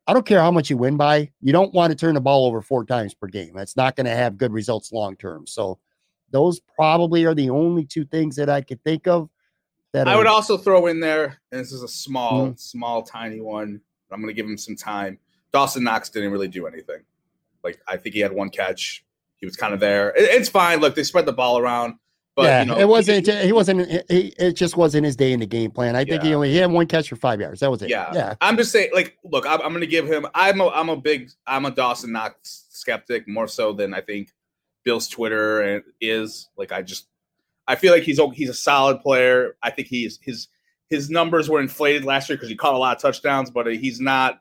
[0.06, 2.46] I don't care how much you win by, you don't want to turn the ball
[2.46, 3.52] over four times per game.
[3.54, 5.46] That's not going to have good results long term.
[5.46, 5.78] So
[6.30, 9.28] those probably are the only two things that I could think of.
[9.92, 12.56] That I are, would also throw in there, and this is a small, mm-hmm.
[12.56, 13.82] small, tiny one.
[14.12, 15.18] I'm going to give him some time.
[15.52, 17.02] Dawson Knox didn't really do anything.
[17.62, 19.04] Like I think he had one catch.
[19.36, 20.10] He was kind of there.
[20.10, 20.80] It, it's fine.
[20.80, 21.94] Look, they spread the ball around.
[22.34, 23.26] But, yeah, you know, it wasn't.
[23.26, 23.90] He, he wasn't.
[24.10, 25.94] He, it just wasn't his day in the game plan.
[25.94, 27.60] I think he only he had one catch for five yards.
[27.60, 27.90] That was it.
[27.90, 28.34] Yeah, yeah.
[28.40, 28.88] I'm just saying.
[28.94, 30.26] Like, look, I'm, I'm going to give him.
[30.34, 34.30] I'm a I'm a big I'm a Dawson Knox skeptic more so than I think
[34.82, 36.48] Bill's Twitter is.
[36.56, 37.06] Like I just
[37.68, 39.56] I feel like he's he's a solid player.
[39.62, 40.48] I think he's his
[40.92, 43.98] his numbers were inflated last year because he caught a lot of touchdowns, but he's
[43.98, 44.40] not.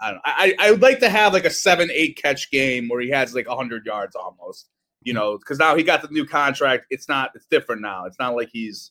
[0.00, 3.10] I, I I would like to have like a seven eight catch game where he
[3.10, 4.68] has like hundred yards almost.
[5.04, 6.86] You know, because now he got the new contract.
[6.90, 7.30] It's not.
[7.36, 8.06] It's different now.
[8.06, 8.90] It's not like he's.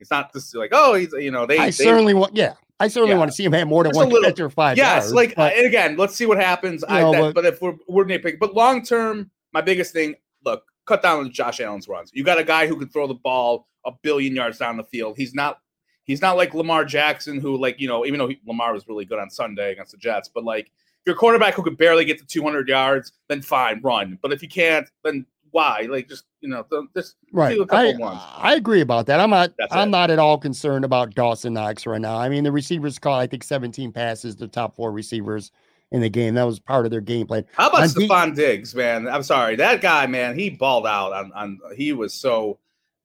[0.00, 1.58] It's not just like oh he's you know they.
[1.58, 2.54] I they, certainly want yeah.
[2.80, 3.18] I certainly yeah.
[3.18, 4.76] want to see him have more than Just one little, catch or five.
[4.76, 6.84] Yes, yards, like but, and again, let's see what happens.
[6.88, 10.14] I, know, that, but, but, if we're we're nitpicking, but long term, my biggest thing,
[10.44, 12.10] look, cut down on Josh Allen's runs.
[12.12, 15.16] You got a guy who can throw the ball a billion yards down the field.
[15.16, 15.60] He's not
[16.08, 19.04] he's not like Lamar Jackson, who like you know, even though he, Lamar was really
[19.04, 22.04] good on Sunday against the Jets, but like if you're a quarterback who could barely
[22.04, 24.18] get to 200 yards, then fine, run.
[24.20, 25.86] But if you can't, then why?
[25.88, 26.66] Like just you know,
[26.96, 27.58] just right.
[27.70, 27.92] I,
[28.36, 29.20] I agree about that.
[29.20, 29.92] I'm not That's I'm it.
[29.92, 32.18] not at all concerned about Dawson Knox right now.
[32.18, 35.52] I mean, the receivers caught I think 17 passes, the top four receivers
[35.90, 36.34] in the game.
[36.34, 37.44] That was part of their game plan.
[37.52, 39.08] How about Stefon Diggs, man?
[39.08, 41.32] I'm sorry, that guy, man, he balled out on.
[41.32, 42.58] on he was so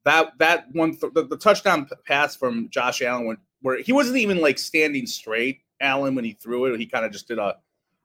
[0.06, 4.18] that that one th- the, the, touchdown pass from Josh Allen when, where he wasn't
[4.18, 5.60] even like standing straight.
[5.82, 7.58] Allen when he threw it, he kind of just did a.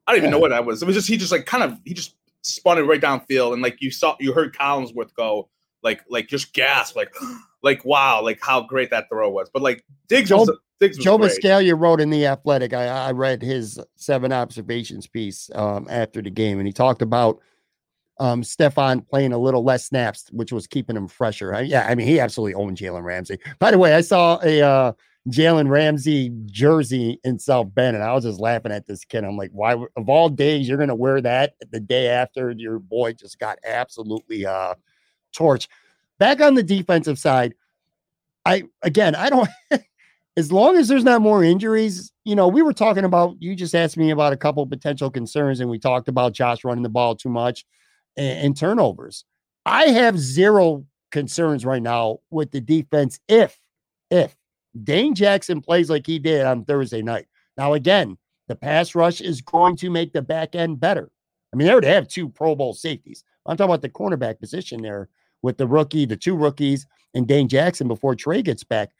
[0.07, 0.31] I don't even yeah.
[0.31, 0.83] know what that was.
[0.83, 3.63] It was just he just like kind of he just spun it right downfield, and
[3.63, 5.49] like you saw, you heard Collinsworth go
[5.83, 7.13] like like just gasp, like
[7.63, 9.51] like wow, like how great that throw was.
[9.53, 11.77] But like Diggs Joe, was, Diggs was Joe.
[11.77, 12.73] Wrote in the Athletic.
[12.73, 17.41] I, I read his seven observations piece um, after the game, and he talked about
[18.19, 21.55] um, Stefon playing a little less snaps, which was keeping him fresher.
[21.55, 23.39] I, yeah, I mean, he absolutely owned Jalen Ramsey.
[23.59, 24.93] By the way, I saw a uh,
[25.29, 29.25] Jalen Ramsey jersey in South Bend, and I was just laughing at this kid.
[29.25, 32.79] I'm like, why, of all days, you're going to wear that the day after your
[32.79, 34.75] boy just got absolutely uh,
[35.37, 35.69] torched.
[36.19, 37.55] Back on the defensive side,
[38.45, 39.49] I again, I don't.
[40.37, 43.37] as long as there's not more injuries, you know, we were talking about.
[43.39, 46.83] You just asked me about a couple potential concerns, and we talked about Josh running
[46.83, 47.65] the ball too much
[48.19, 49.25] and, and turnovers.
[49.65, 53.59] I have zero concerns right now with the defense if
[54.11, 54.37] if
[54.85, 57.27] Dane Jackson plays like he did on Thursday night.
[57.57, 58.17] Now, again,
[58.49, 61.11] the pass rush is going to make the back end better.
[61.53, 63.25] I mean, they already have two Pro Bowl safeties.
[63.47, 65.09] I'm talking about the cornerback position there
[65.43, 68.91] with the rookie, the two rookies, and Dane Jackson before Trey gets back.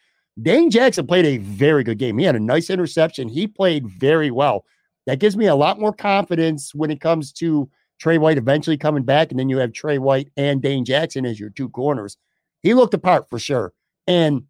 [0.41, 2.19] Dane Jackson played a very good game.
[2.19, 3.29] He had a nice interception.
[3.29, 4.65] He played very well.
[5.07, 9.03] That gives me a lot more confidence when it comes to Trey White eventually coming
[9.03, 9.31] back.
[9.31, 12.17] And then you have Trey White and Dane Jackson as your two corners.
[12.63, 13.73] He looked apart for sure.
[14.07, 14.45] And,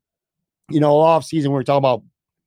[0.71, 2.03] you know, off season, we were talking about,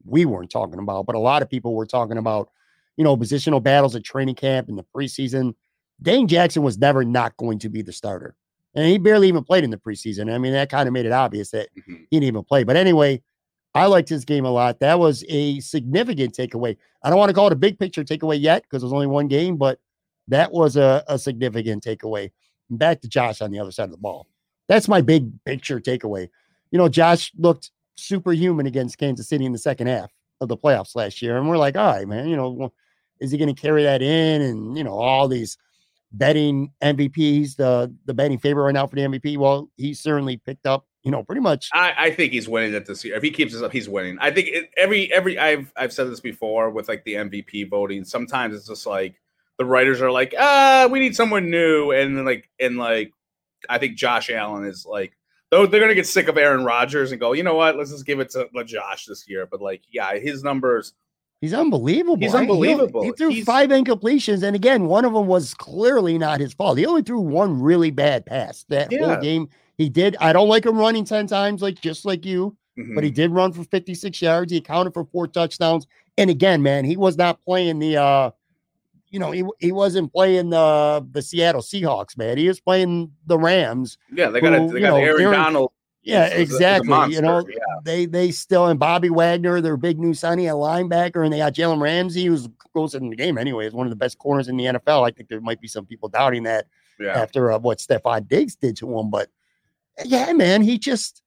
[0.06, 2.50] we weren't talking about, but a lot of people were talking about,
[2.98, 5.54] you know, positional battles at training camp in the preseason.
[6.02, 8.36] Dane Jackson was never not going to be the starter.
[8.74, 10.34] And he barely even played in the preseason.
[10.34, 12.06] I mean, that kind of made it obvious that Mhm.
[12.10, 12.64] he didn't even play.
[12.64, 13.22] But anyway,
[13.76, 14.80] I liked his game a lot.
[14.80, 16.78] That was a significant takeaway.
[17.04, 19.08] I don't want to call it a big picture takeaway yet because it was only
[19.08, 19.80] one game, but
[20.32, 22.32] that was a, a significant takeaway.
[22.70, 24.28] Back to Josh on the other side of the ball.
[24.70, 26.30] That's my big picture takeaway.
[26.72, 30.96] You know, Josh looked superhuman against Kansas City in the second half of the playoffs
[30.96, 31.38] last year.
[31.38, 32.72] And we're like, all right, man, you know,
[33.20, 34.42] is he going to carry that in?
[34.42, 35.58] And, you know, all these
[36.14, 39.38] betting MVPs, the the betting favorite right now for the MVP.
[39.38, 41.70] Well, he certainly picked up, you know, pretty much.
[41.74, 43.16] I, I think he's winning it this year.
[43.16, 44.18] If he keeps this up, he's winning.
[44.22, 48.06] I think every every I've I've said this before with like the MVP voting.
[48.06, 49.22] Sometimes it's just like
[49.58, 53.14] the writers are like, ah, we need someone new, and then like and like
[53.70, 55.14] I think Josh Allen is like
[55.52, 58.06] though they're gonna get sick of Aaron Rodgers and go, you know what, let's just
[58.06, 59.46] give it to Josh this year.
[59.46, 60.94] But like, yeah, his numbers.
[61.42, 62.18] He's unbelievable.
[62.18, 63.02] He's I- he- unbelievable.
[63.04, 66.78] He, threw He's- five incompletions, and again, one of them was clearly not his fault.
[66.78, 69.06] He only threw one really bad pass that Yeah.
[69.14, 69.50] whole game.
[69.78, 70.16] He did.
[70.20, 72.94] I don't like him running ten times, like just like you, Mhm.
[72.94, 74.52] but he did run for fifty six yards.
[74.52, 75.88] He accounted for four touchdowns.
[76.18, 77.98] And again, man, he was not playing the.
[77.98, 78.32] uh
[79.12, 82.38] you know, he he wasn't playing the the Seattle Seahawks, man.
[82.38, 83.98] He was playing the Rams.
[84.12, 85.72] yeah, they got a, they got know, Aaron, Aaron- Donald.
[86.02, 87.16] Yeah, is- is a- is a exactly.
[87.16, 87.58] you know, yeah.
[87.84, 91.54] they they still and Bobby Wagner, their big new signing a linebacker, and they got
[91.54, 94.56] Jalen Ramsey, who's goes in the game anyway, is one of the best corners in
[94.58, 95.06] the NFL.
[95.06, 96.68] I think there might be some people doubting that
[97.00, 97.22] yeah.
[97.22, 99.30] after uh, what Stefon Diggs did to him, but
[100.06, 101.22] yeah, man, he just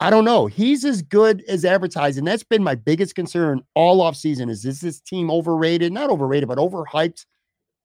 [0.00, 0.46] I don't know.
[0.46, 4.48] He's as good as advertised, and that's been my biggest concern all off season.
[4.48, 5.92] Is is this team overrated?
[5.92, 7.26] Not overrated, but overhyped.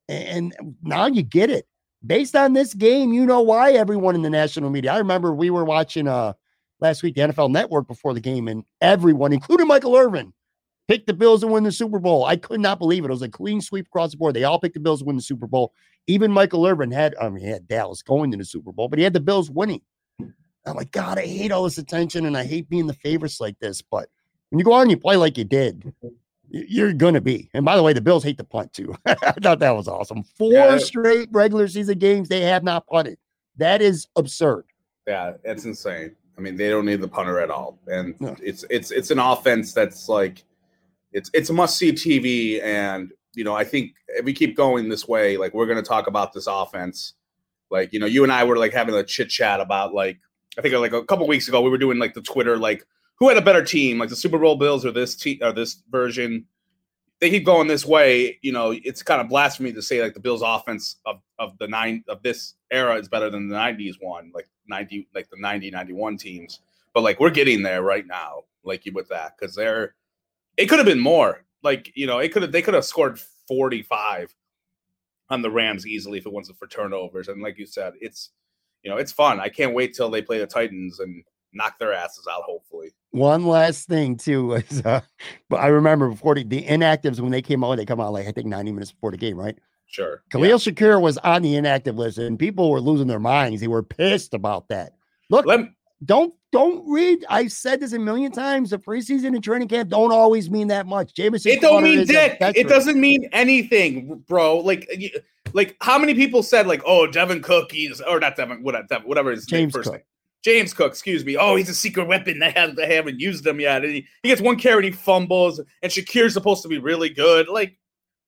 [0.08, 1.67] And now you get it.
[2.06, 4.93] Based on this game, you know why everyone in the national media.
[4.93, 6.34] I remember we were watching uh
[6.80, 10.34] last week the NFL Network before the game, and everyone, including Michael Irvin,
[10.88, 12.25] picked the Bills to win the Super Bowl.
[12.25, 13.08] I could not believe it.
[13.08, 14.36] It was a clean sweep across the board.
[14.36, 15.73] They all picked the Bills to win the Super Bowl.
[16.08, 18.99] Even Michael Irvin had, I mean, he had Dallas going to the Super Bowl, but
[18.99, 19.82] he had the Bills winning.
[20.65, 23.60] I'm like, God, I hate all this attention and I hate being the favorites like
[23.60, 23.82] this.
[23.82, 24.10] But
[24.49, 26.08] when you go out and you play like you did, mm-hmm.
[26.49, 27.49] you're gonna be.
[27.54, 28.95] And by the way, the Bills hate to punt too.
[29.06, 30.23] I thought that was awesome.
[30.23, 30.78] Four Yeah.
[30.78, 33.17] straight regular season games they have not punted.
[33.58, 34.65] That is absurd.
[35.08, 36.15] Yeah, it's insane.
[36.38, 38.36] I mean, they don't need the punter at all, and No.
[38.41, 40.43] it's it's it's an offense that's like
[41.13, 44.89] it's it's a must see TV, and you know I think if we keep going
[44.89, 47.13] this way, like we're going to talk about this offense.
[47.71, 50.19] Like you know, you and I were like having a chit chat about like
[50.58, 52.86] I think like a couple weeks ago we were doing like the Twitter like
[53.18, 55.82] who had a better team, like the Super Bowl Bills or this team or this
[55.89, 56.46] version.
[57.22, 58.72] They keep going this way, you know.
[58.72, 62.22] It's kind of blasphemy to say like the Bills' offense of, of the nine of
[62.24, 66.60] this era is better than the '90s one, like '90, like the '90, '91 teams.
[66.94, 69.96] But like we're getting there right now, like with that, because they're
[70.58, 71.46] it could have been more.
[71.63, 74.36] Like you know, it could have they could have scored 45
[75.30, 77.30] on the Rams easily if it wasn't for turnovers.
[77.30, 78.32] And like you said, it's
[78.86, 79.39] you know it's fun.
[79.39, 82.43] I can't wait till they play the Titans and knock their asses out.
[82.43, 85.02] Hopefully, One last thing too was, uh,
[85.50, 88.28] but I remember before the, the inactives when they came out, they come out like
[88.28, 89.58] I think 90 minutes before the game, right?
[89.88, 90.24] sure.
[90.32, 93.60] Khalil Shakir was on the inactive list, and people were losing their minds.
[93.60, 94.93] They were pissed about that.
[95.30, 95.62] Look, Let,
[96.04, 97.26] don't don't read.
[97.30, 98.69] I've said this a million times.
[98.69, 101.13] The preseason and training camp don't always mean that much.
[101.15, 102.38] Jameson it don't mean dick.
[102.39, 104.60] It doesn't mean anything, bro.
[104.60, 104.88] Like
[105.56, 109.08] like how many people said like, oh, Devin Cook, he's or not Devin, whatever, Devin,
[109.08, 109.94] whatever his James first Cook.
[109.96, 110.04] name.
[110.44, 111.36] James Cook, excuse me.
[111.38, 112.38] Oh, he's a secret weapon.
[112.38, 113.84] They haven't, they haven't used him yet.
[113.84, 115.60] And he, he gets one carry and he fumbles.
[115.82, 117.48] And Shakir's supposed to be really good.
[117.48, 117.80] Like,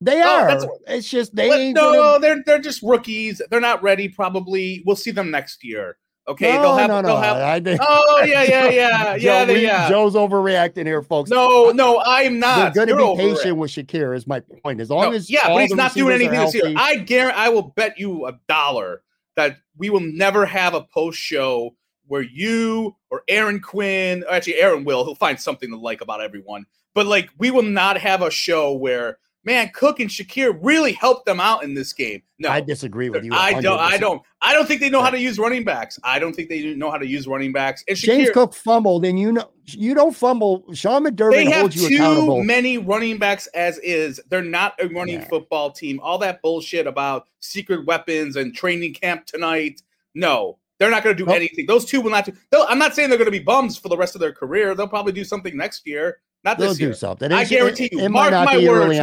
[0.02, 0.48] They Oh, are.
[0.48, 3.40] that's- it's just they no, gonna- they're they're just rookies.
[3.52, 4.08] They're not ready.
[4.10, 5.98] Probably we'll see them next year.
[6.30, 7.08] Okay, no, they'll have no, no.
[7.08, 7.38] they'll have.
[7.38, 8.70] I think Oh yeah, yeah, yeah,
[9.16, 9.90] yeah, Joe, they, we- yeah.
[9.90, 11.30] Joe's overreacting here, folks.
[11.30, 12.74] No, no, I'm not.
[12.74, 14.16] They're going to You're be patient with Shakir.
[14.16, 14.82] Is my point.
[14.82, 16.74] As long No, as yeah, but he's not doing anything this year.
[16.76, 19.04] I guarantee, I will bet you a dollar
[19.38, 21.76] that we will never have a post show
[22.08, 26.22] where you or Aaron Quinn, or actually Aaron will, he'll find something to like about
[26.22, 26.66] everyone.
[26.94, 31.26] But like, we will not have a show where man Cook and Shakir really helped
[31.26, 32.22] them out in this game.
[32.38, 33.32] No, I disagree with you.
[33.34, 33.80] I don't.
[33.80, 34.22] I don't.
[34.42, 35.98] I don't think they know how to use running backs.
[36.04, 37.84] I don't think they know how to use running backs.
[37.88, 40.64] And James Cook fumbled, and you know you don't fumble.
[40.76, 42.44] Sean McDermott they have holds you too accountable.
[42.44, 44.20] many running backs as is.
[44.30, 45.28] They're not a running Yeah.
[45.28, 46.00] football team.
[46.04, 49.82] All that bullshit about secret weapons and training camp tonight.
[50.14, 51.36] No, they're not going to do Nope.
[51.38, 51.66] anything.
[51.66, 52.34] Those two will not do.
[52.68, 54.76] I'm not saying they're going to be bums for the rest of their career.
[54.76, 56.20] They'll probably do something next year.
[56.44, 57.32] Not They'll this do something.
[57.32, 58.00] I guarantee it- you.
[58.02, 59.00] It, mark my words.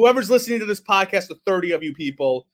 [0.00, 0.14] Early whoe- on.
[0.14, 2.46] Whoever's listening to this podcast, the 30 of you people,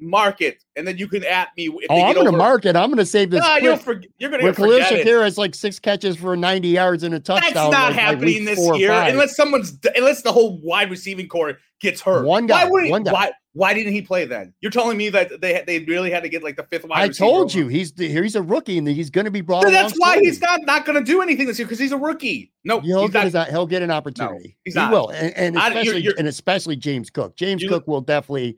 [0.00, 1.66] mark it, and then you can at me.
[1.66, 2.76] If Oh, I'm going to mark it.
[2.76, 3.40] I'm going to save this.
[3.40, 4.10] Nah, you'll forget.
[4.18, 5.06] You're going to Khalil forget it.
[5.06, 7.52] Shakir has like six catches for 90 yards and a touchdown.
[7.52, 11.58] That's not like, happening week this year unless someone's unless the whole wide receiving core
[11.80, 12.24] gets hurt.
[12.24, 13.12] One guy, Why, would he, one guy.
[13.12, 14.54] why why didn't he play then?
[14.60, 17.08] You're telling me that they they really had to get like the fifth wide I
[17.12, 17.58] told over?
[17.58, 19.64] you he's the, he's a rookie and he's going to be brought.
[19.64, 20.26] So that's why slowly.
[20.28, 22.52] he's not not going to do anything this year because he's a rookie.
[22.64, 24.56] No, He'll he's get, his, he'll get an opportunity.
[24.64, 27.34] he's he will, and, and I- you're- especially you're- and especially James Cook.
[27.36, 28.56] James You- Cook will definitely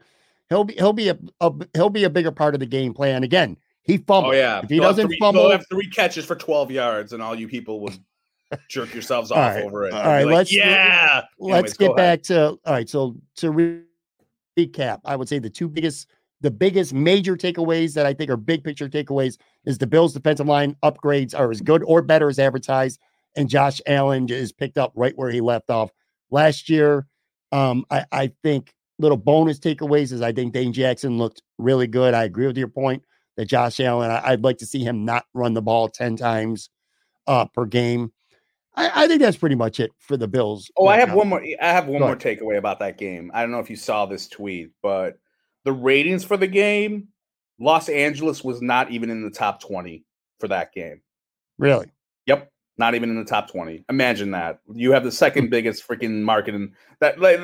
[0.50, 3.22] he'll be he'll be a, a he'll be a bigger part of the game plan.
[3.24, 4.34] Again, he oh, fumbled.
[4.34, 7.22] Oh yeah, if he They'll doesn't three, fumble, have three catches for 12 yards, and
[7.22, 7.96] all you people would
[8.68, 9.94] jerk yourselves off right, over it.
[9.94, 11.22] all right, like, let's- yeah.
[11.38, 11.96] let's Anyways, get ahead.
[11.96, 12.88] back to all right.
[12.90, 13.80] So to re-
[14.58, 16.08] recap, I would say the two biggest,
[16.40, 20.46] the biggest major takeaways that I think are big picture takeaways is the Bills' defensive
[20.46, 23.00] line upgrades are as good or better as advertised,
[23.36, 25.90] and Josh Allen is picked up right where he left off
[26.30, 27.06] last year.
[27.52, 32.14] Um, I, I think little bonus takeaways is I think Dane Jackson looked really good.
[32.14, 33.02] I agree with your point
[33.36, 34.10] that Josh Allen.
[34.10, 36.70] I, I'd like to see him not run the ball ten times
[37.26, 38.12] uh, per game.
[38.74, 40.70] I, I think that's pretty much it for the Bills.
[40.76, 41.16] Oh, I have now.
[41.16, 41.42] one more.
[41.60, 42.38] I have one Go more ahead.
[42.40, 43.30] takeaway about that game.
[43.34, 45.18] I don't know if you saw this tweet, but
[45.64, 47.08] the ratings for the game,
[47.60, 50.04] Los Angeles was not even in the top twenty
[50.40, 51.00] for that game.
[51.58, 51.86] Really?
[52.26, 53.84] Yep, not even in the top twenty.
[53.90, 54.60] Imagine that.
[54.72, 55.14] You have the Hmm.
[55.16, 57.20] second biggest freaking market in that.
[57.20, 57.40] Like,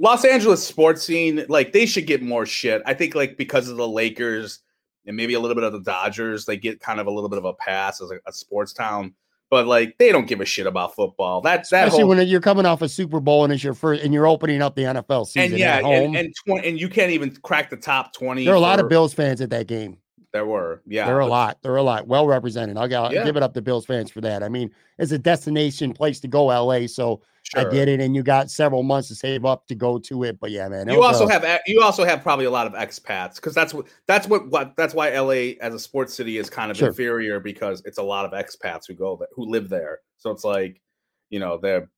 [0.00, 2.82] Los Angeles sports scene, like they should get more shit.
[2.84, 4.60] I think like because of the Lakers
[5.06, 7.38] and maybe a little bit of the Dodgers, they get kind of a little bit
[7.38, 9.14] of a pass as a, a sports town.
[9.50, 11.40] But like they don't give a shit about football.
[11.40, 14.02] That's that Especially whole when you're coming off a Super Bowl and it's your first,
[14.02, 16.14] and you're opening up the NFL season and yeah, at home.
[16.14, 18.44] and and, 20, and you can't even crack the top twenty.
[18.44, 19.98] there are a lot of Bills fans at that game.
[20.32, 21.58] There were, yeah, there are a lot.
[21.62, 22.06] There are a lot.
[22.06, 22.76] Well represented.
[22.76, 23.24] I'll, I'll Yeah.
[23.24, 24.42] give it up to Bills fans for that.
[24.42, 26.86] I mean, it's a destination place to go, LA.
[26.86, 27.22] So
[27.56, 27.70] I sure.
[27.70, 28.00] get it.
[28.00, 30.38] And you got several months to save up to go to it.
[30.38, 30.86] But yeah, man.
[30.90, 33.86] You also a- have you also have probably a lot of expats because that's what
[34.06, 36.88] that's what, what that's why LA as a sports city is kind of Sure.
[36.88, 40.00] inferior because it's a lot of expats who go there, who live there.
[40.18, 40.82] So it's like,
[41.30, 41.88] you know, they're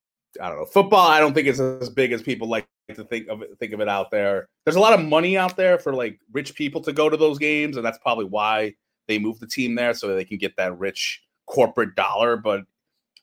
[0.40, 1.08] I don't know football.
[1.08, 3.80] I don't think it's as big as people like to think of it, think of
[3.80, 4.48] it out there.
[4.64, 7.38] There's a lot of money out there for like rich people to go to those
[7.38, 8.74] games, and that's probably why
[9.08, 12.36] they move the team there so they can get that rich corporate dollar.
[12.36, 12.64] But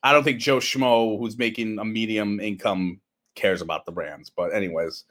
[0.02, 3.00] I don't think Joe Schmo, who's making a medium income,
[3.34, 4.30] cares about the brands.
[4.30, 5.04] But anyways,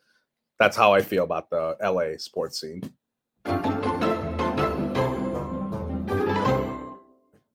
[0.59, 2.81] that's how I feel about the LA sports scene.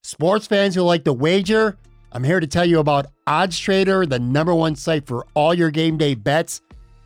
[0.02, 1.76] Sports fans who like to wager,
[2.12, 5.70] I'm here to tell you about Odds Trader, the number one site for all your
[5.70, 6.60] game day bets.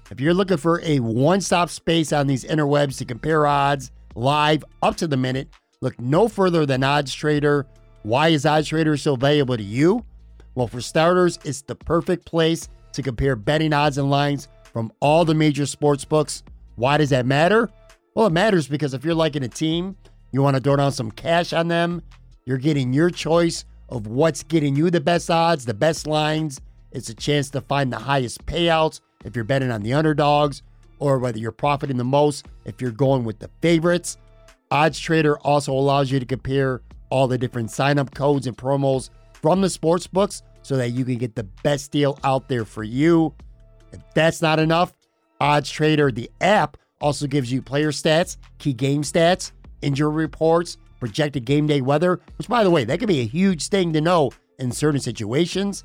[0.08, 4.64] If you're looking for a one stop space on these interwebs to compare odds live
[4.80, 5.48] up to the minute,
[5.80, 7.66] look no further than Odds Trader.
[8.02, 10.04] Why is Odds Trader so valuable to you?
[10.54, 15.24] Well, for starters, it's the perfect place to compare betting odds and lines from all
[15.24, 16.44] the major sports books.
[16.76, 17.68] Why does that matter?
[18.14, 19.96] Well, it matters because if you're liking a team,
[20.30, 22.00] you want to throw down some cash on them,
[22.44, 26.60] you're getting your choice of what's getting you the best odds, the best lines.
[26.92, 30.62] It's a chance to find the highest payouts if you're betting on the underdogs,
[30.98, 34.16] or whether you're profiting the most if you're going with the favorites.
[34.70, 39.10] Odds Trader also allows you to compare all the different sign up codes and promos
[39.34, 42.82] from the sports books so that you can get the best deal out there for
[42.82, 43.34] you.
[43.92, 44.92] If that's not enough,
[45.40, 49.52] Odds Trader, the app, also gives you player stats, key game stats,
[49.82, 53.68] injury reports, projected game day weather, which, by the way, that could be a huge
[53.68, 55.84] thing to know in certain situations.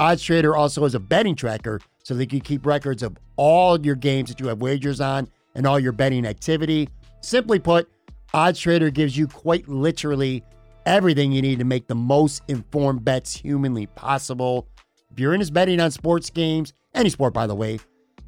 [0.00, 3.94] Odds Trader also has a betting tracker so they can keep records of all your
[3.94, 6.88] games that you have wagers on and all your betting activity.
[7.20, 7.86] Simply put,
[8.32, 10.42] OddsTrader gives you quite literally
[10.86, 14.66] everything you need to make the most informed bets humanly possible.
[15.12, 17.78] If you're into betting on sports games, any sport by the way,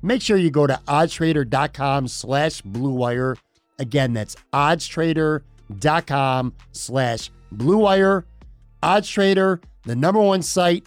[0.03, 3.39] make sure you go to oddstrader.com slash bluewire.
[3.79, 8.25] Again, that's oddstrader.com slash bluewire.
[8.83, 10.87] OddsTrader, the number one site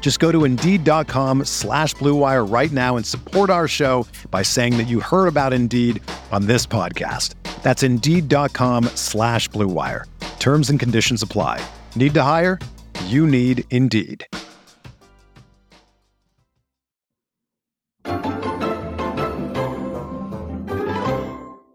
[0.00, 4.86] Just go to Indeed.com slash BlueWire right now and support our show by saying that
[4.86, 7.34] you heard about Indeed on this podcast.
[7.64, 10.04] That's Indeed.com slash BlueWire.
[10.38, 11.60] Terms and conditions apply.
[11.96, 12.60] Need to hire?
[13.06, 14.24] You need Indeed.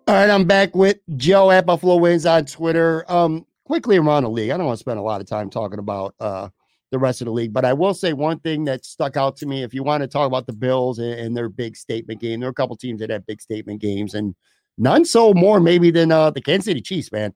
[0.07, 3.03] All right, I'm back with Joe at Buffalo Wins on Twitter.
[3.11, 4.51] Um, quickly around the league.
[4.51, 6.49] I don't want to spend a lot of time talking about uh
[6.91, 9.45] the rest of the league, but I will say one thing that stuck out to
[9.45, 9.63] me.
[9.63, 12.49] If you want to talk about the Bills and, and their big statement game, there
[12.49, 14.35] are a couple teams that have big statement games, and
[14.77, 17.33] none so more maybe than uh the Kansas City Chiefs, man.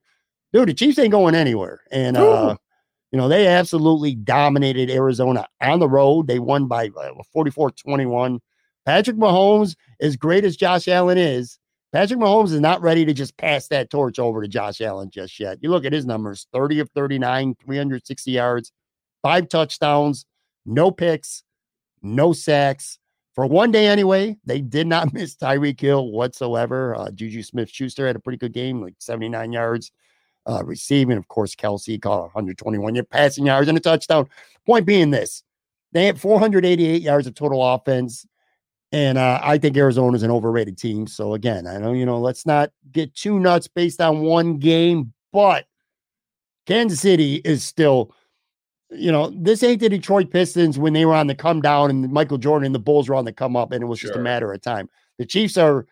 [0.52, 1.80] Dude, the Chiefs ain't going anywhere.
[1.90, 2.56] And uh,
[3.12, 6.26] you know, they absolutely dominated Arizona on the road.
[6.26, 8.40] They won by uh, 44-21.
[8.84, 11.58] Patrick Mahomes, as great as Josh Allen is,
[11.92, 15.40] Patrick Mahomes is not ready to just pass that torch over to Josh Allen just
[15.40, 15.58] yet.
[15.62, 18.72] You look at his numbers 30 of 39, 360 yards,
[19.26, 20.24] five touchdowns,
[20.64, 21.42] no picks,
[22.00, 23.00] no sacks.
[23.34, 26.94] For one day anyway, they did not miss Tyreek Hill whatsoever.
[26.94, 29.90] Uh, Juju Smith Schuster had a pretty good game, like 79 yards
[30.46, 31.16] uh, receiving.
[31.16, 34.28] Of course, Kelce caught 121 yard passing yards and a touchdown.
[34.64, 35.42] Point being this
[35.90, 38.28] they had 488 yards of total offense.
[38.92, 41.08] And uh, I think Arizona is an overrated team.
[41.08, 45.12] So again, I know you know, let's not get too nuts based on one game,
[45.32, 45.66] but
[46.64, 48.14] Kansas City is still,
[48.90, 52.10] you know, this ain't the Detroit Pistons when they were on the come down and
[52.10, 54.20] Michael Jordan and the Bulls were on the come up, and it was just a
[54.20, 54.88] matter of time.
[55.18, 55.86] The Chiefs are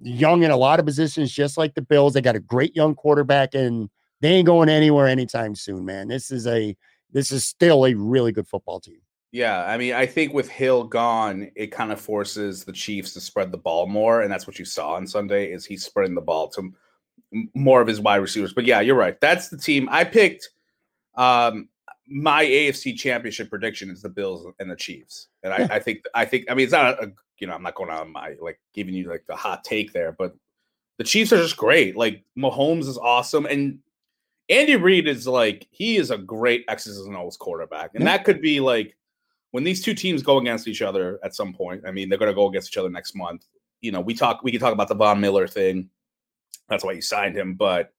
[0.00, 2.14] young in a lot of positions, just like the Bills.
[2.14, 3.90] They got a great young quarterback, and
[4.20, 6.08] they ain't going anywhere anytime soon, man.
[6.08, 6.76] This is a
[7.10, 9.00] this is still a really good football team.
[9.30, 13.20] Yeah, I mean, I think with Hill gone, it kind of forces the Chiefs to
[13.20, 15.52] spread the ball more, and that's what you saw on Sunday.
[15.52, 16.72] Is he's spreading the ball to
[17.34, 18.54] m- more of his wide receivers?
[18.54, 19.20] But yeah, you're right.
[19.20, 20.48] That's the team I picked.
[21.14, 21.68] Um,
[22.08, 26.24] my AFC Championship prediction is the Bills and the Chiefs, and I, I think I
[26.24, 28.94] think I mean it's not a you know I'm not going on my like giving
[28.94, 30.34] you like the hot take there, but
[30.96, 31.96] the Chiefs are just great.
[31.96, 33.78] Like Mahomes is awesome, and
[34.48, 38.40] Andy Reid is like he is a great X's and O's quarterback, and that could
[38.40, 38.96] be like
[39.50, 41.82] when these two teams go against each other at some point.
[41.86, 43.46] I mean, they're going to go against each other next month.
[43.80, 45.90] You know, we talk we can talk about the Von Miller thing.
[46.68, 47.92] That's why you signed him, but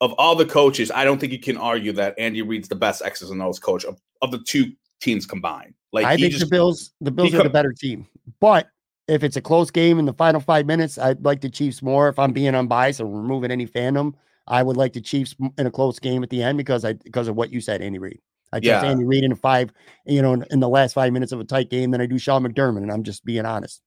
[0.00, 3.02] of all the coaches, I don't think you can argue that Andy Reid's the best
[3.02, 5.74] X's and O's coach of, of the two teams combined.
[5.92, 8.06] Like I think just- the Bills, the Bills are the better team.
[8.40, 8.68] But
[9.08, 12.08] if it's a close game in the final five minutes, I'd like the Chiefs more.
[12.08, 14.14] If I'm being unbiased and removing any fandom,
[14.48, 17.28] I would like the Chiefs in a close game at the end because I because
[17.28, 18.20] of what you said, Andy Reid.
[18.52, 18.90] I trust Yeah.
[18.90, 19.72] Andy Reid in five,
[20.06, 22.18] you know, in, in the last five minutes of a tight game than I do
[22.18, 23.80] Sean McDermott, and I'm just being honest.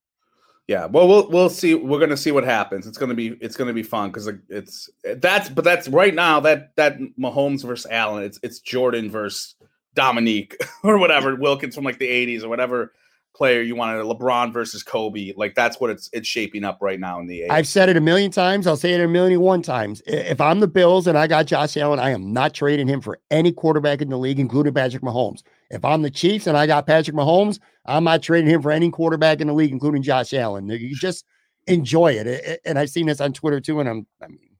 [0.66, 1.74] Yeah, well, we'll we'll see.
[1.74, 2.86] We're gonna see what happens.
[2.86, 6.76] It's gonna be it's gonna be fun because it's that's but that's right now that
[6.76, 8.22] that Mahomes versus Allen.
[8.22, 9.56] It's it's Jordan versus
[9.94, 12.92] Dominique or whatever Wilkins from like the '80s or whatever
[13.34, 14.04] player you wanted.
[14.04, 15.32] LeBron versus Kobe.
[15.36, 18.00] Like that's what it's it's shaping up right now in the I've said it a
[18.00, 18.66] million times.
[18.66, 20.02] I'll say it a million and one times.
[20.06, 23.18] If I'm the Bills and I got Josh Allen, I am not trading him for
[23.30, 25.42] any quarterback in the league, including Patrick Mahomes.
[25.70, 28.90] If I'm the Chiefs and I got Patrick Mahomes, I'm not trading him for any
[28.90, 30.68] quarterback in the league, including Josh Allen.
[30.68, 31.24] You just
[31.66, 32.26] enjoy it.
[32.26, 33.80] I- I- And I've seen this on Twitter too.
[33.80, 34.50] And I'm, I mean,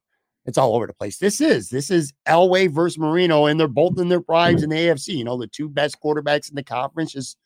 [0.45, 1.17] it's all over the place.
[1.17, 4.71] This is this is Elway versus Marino, and they're both in their primes mm-hmm.
[4.71, 5.17] in the AFC.
[5.17, 7.37] You know, the two best quarterbacks in the conference just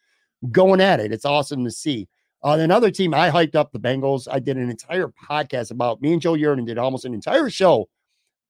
[0.52, 1.12] going at it.
[1.12, 2.08] It's awesome to see.
[2.44, 4.28] Uh, another team I hyped up the Bengals.
[4.30, 7.90] I did an entire podcast about me and Joe Yurden did almost an entire show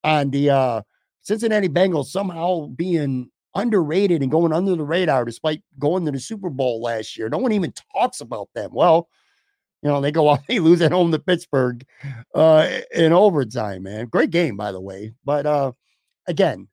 [0.03, 0.81] on the uh,
[1.21, 6.49] Cincinnati Bengals somehow being underrated and going under the radar despite going to the Super
[6.49, 7.29] Bowl last year.
[7.29, 8.71] No one even talks about them.
[8.73, 9.07] Well,
[9.81, 11.85] you know, they go off, they lose at home to Pittsburgh
[12.33, 14.07] uh, in overtime, man.
[14.07, 15.13] Great game, by the way.
[15.23, 15.71] But uh,
[16.27, 16.67] again,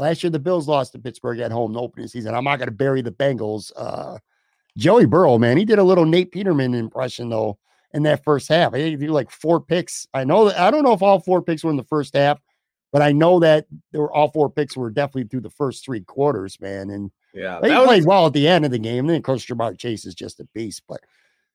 [0.00, 2.34] last year the Bills lost to Pittsburgh at home in the opening season.
[2.34, 3.70] I'm not going to bury the Bengals.
[3.76, 4.18] Uh,
[4.76, 7.58] Joey Burrow, man, he did a little Nate Peterman impression, though,
[7.92, 8.74] in that first half.
[8.74, 10.06] He did like four picks.
[10.14, 12.40] I know that I don't know if all four picks were in the first half,
[12.92, 16.00] but I know that there were all four picks were definitely through the first three
[16.00, 16.90] quarters, man.
[16.90, 19.00] And Yeah, they that played well at the end of the game.
[19.00, 21.00] And then, of course, Ja'Marr Chase is just a beast, but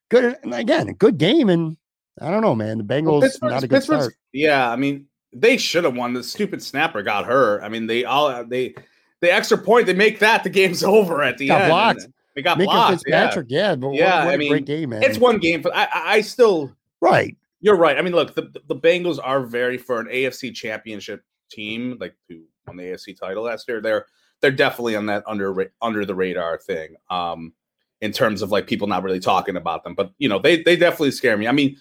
[0.09, 0.37] good.
[0.43, 1.49] And again, a good game.
[1.49, 1.77] And
[2.21, 2.77] I don't know, man.
[2.77, 4.13] The Bengals well, not a good start.
[4.33, 6.13] Yeah, I mean, they should have won.
[6.13, 7.61] The stupid snapper got hurt.
[7.61, 8.73] I mean, they all they
[9.19, 11.69] the extra point they make that the game's over at the Got end.
[11.69, 12.07] blocked.
[12.35, 13.03] They got Minkah blocked.
[13.07, 13.21] Yeah.
[13.21, 15.03] Fitzpatrick, yeah, but Yeah, what I a mean, great game, man.
[15.03, 17.35] It's one game, but I, I I still right.
[17.61, 17.97] You're right.
[17.97, 22.41] I mean, look, the the Bengals are very for an AFC championship team, like who
[22.67, 23.81] won the AFC title last year.
[23.81, 24.05] They're
[24.41, 26.95] they're definitely on that under under the radar thing.
[27.09, 27.53] Um,
[28.01, 30.75] in terms of like people not really talking about them, but you know, they they
[30.75, 31.47] definitely scare me.
[31.47, 31.77] I mean,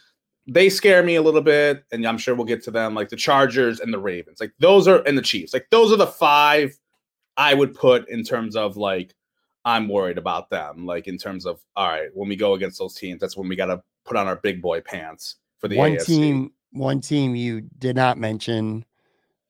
[0.46, 2.94] they scare me a little bit, and I'm sure we'll get to them.
[2.94, 5.96] Like the Chargers and the Ravens, like those are and the Chiefs, like those are
[5.96, 6.78] the five
[7.36, 9.14] I would put in terms of like
[9.64, 10.86] I'm worried about them.
[10.86, 13.56] Like in terms of all right, when we go against those teams, that's when we
[13.56, 16.06] got to put on our big boy pants for the one AFC.
[16.06, 18.84] team, one team you did not mention,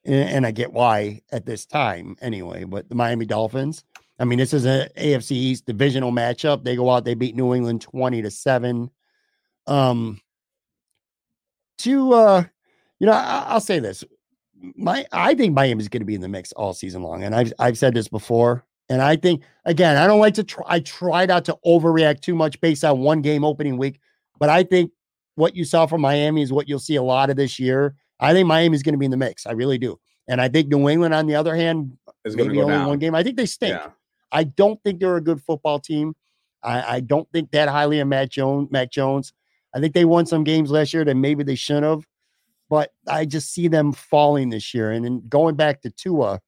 [0.04, 2.64] and, I get why at this time anyway.
[2.64, 3.84] But the Miami Dolphins.
[4.20, 6.62] I mean, this is a AFC East divisional matchup.
[6.62, 8.90] They go out, they beat New England twenty to seven.
[9.66, 10.20] Um,
[11.78, 12.44] to uh,
[13.00, 14.04] you know, I, I'll say this:
[14.76, 17.52] my I think Miami's going to be in the mix all season long, and I've
[17.58, 18.64] I've said this before.
[18.90, 20.64] And I think again, I don't like to try.
[20.66, 23.98] I try not to overreact too much based on one game opening week,
[24.38, 24.90] but I think
[25.36, 27.94] what you saw from Miami is what you'll see a lot of this year.
[28.20, 29.46] I think Miami's going to be in the mix.
[29.46, 29.98] I really do.
[30.28, 32.76] And I think New England, on the other hand, is going to maybe go only
[32.76, 32.88] down.
[32.88, 33.14] one game.
[33.14, 33.74] I think they stink.
[33.74, 33.90] Yeah.
[34.32, 36.14] I don't think they're a good football team.
[36.62, 38.70] I, I don't think that highly of Matt Jones.
[38.70, 39.32] Mac Jones.
[39.74, 42.06] I think they won some games last year that maybe they shouldn't have,
[42.70, 44.92] but I just see them falling this year.
[44.92, 46.40] And then going back to Tua,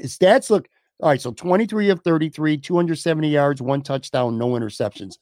[0.00, 0.68] his stats look
[1.02, 1.20] all right.
[1.20, 5.18] So 23 of 33, 270 yards, one touchdown, no interceptions.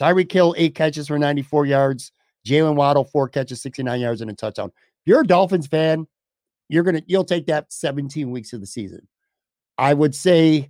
[0.00, 2.12] Tyreek Hill, eight catches for 94 yards.
[2.46, 4.68] Jalen Waddle, four catches, 69 yards, and a touchdown.
[4.68, 6.06] If you're a Dolphins fan,
[6.68, 9.06] you're gonna you'll take that 17 weeks of the season.
[9.78, 10.68] I would say,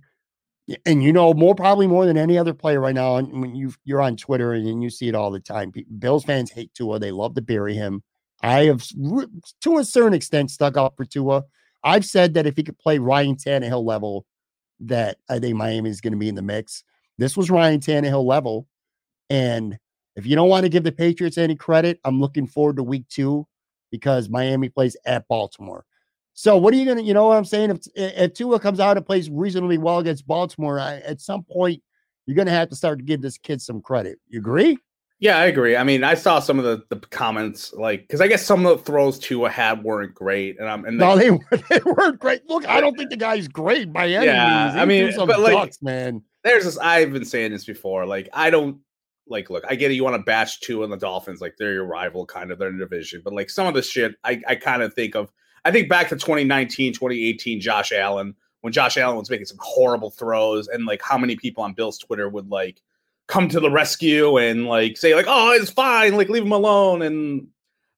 [0.85, 3.17] and you know more probably more than any other player right now.
[3.17, 6.51] And when you you're on Twitter and you see it all the time, Bills fans
[6.51, 6.99] hate Tua.
[6.99, 8.03] They love to bury him.
[8.41, 8.85] I have,
[9.61, 11.43] to a certain extent, stuck up for Tua.
[11.83, 14.25] I've said that if he could play Ryan Tannehill level,
[14.81, 16.83] that I think Miami is going to be in the mix.
[17.17, 18.67] This was Ryan Tannehill level,
[19.29, 19.77] and
[20.15, 23.07] if you don't want to give the Patriots any credit, I'm looking forward to Week
[23.07, 23.47] Two
[23.91, 25.85] because Miami plays at Baltimore.
[26.33, 27.01] So what are you gonna?
[27.03, 27.69] You know what I'm saying?
[27.71, 31.81] If if Tua comes out and plays reasonably well against Baltimore, I, at some point
[32.25, 34.19] you're gonna have to start to give this kid some credit.
[34.29, 34.77] You agree?
[35.19, 35.77] Yeah, I agree.
[35.77, 38.77] I mean, I saw some of the, the comments, like, because I guess some of
[38.77, 42.19] the throws Tua had weren't great, and I'm and No, they, they, were- they weren't
[42.19, 42.41] great.
[42.49, 44.73] Look, I don't think the guy's great by any Yeah, means.
[44.73, 46.23] He I mean, but, like, ducks, man.
[46.43, 46.77] there's this.
[46.77, 48.05] I've been saying this before.
[48.05, 48.79] Like, I don't
[49.27, 49.49] like.
[49.49, 49.93] Look, I get it.
[49.93, 52.59] You want to bash Tua and the Dolphins, like they're your rival, kind of.
[52.59, 55.15] They're in the division, but like some of the shit, I I kind of think
[55.15, 55.31] of.
[55.65, 60.09] I think back to 2019, 2018, Josh Allen when Josh Allen was making some horrible
[60.09, 62.81] throws, and like how many people on Bill's Twitter would like
[63.27, 67.01] come to the rescue and like say like, "Oh, it's fine, like leave him alone."
[67.01, 67.47] And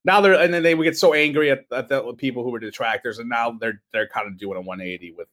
[0.06, 2.58] now they're and then they would get so angry at, at the people who were
[2.58, 5.28] detractors, and now they're they're kind of doing a 180 with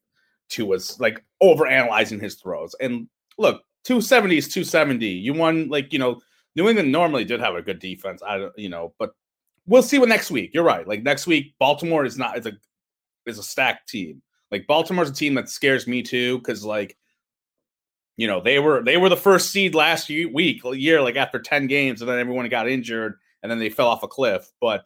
[0.50, 2.74] Tua's like over analyzing his throws.
[2.78, 3.08] And
[3.38, 5.06] look, 270 is 270.
[5.06, 6.20] You won like you know
[6.56, 8.22] New England normally did have a good defense.
[8.22, 9.14] I don't you know, but
[9.66, 10.50] we'll see what next week.
[10.54, 10.86] You're right.
[10.86, 12.52] Like next week, Baltimore is not is a
[13.26, 14.22] is a stacked team.
[14.50, 16.96] Like Baltimore's a team that scares me too because like
[18.16, 21.38] you know they were they were the first seed last ye- week year like after
[21.38, 24.84] 10 games and then everyone got injured and then they fell off a cliff but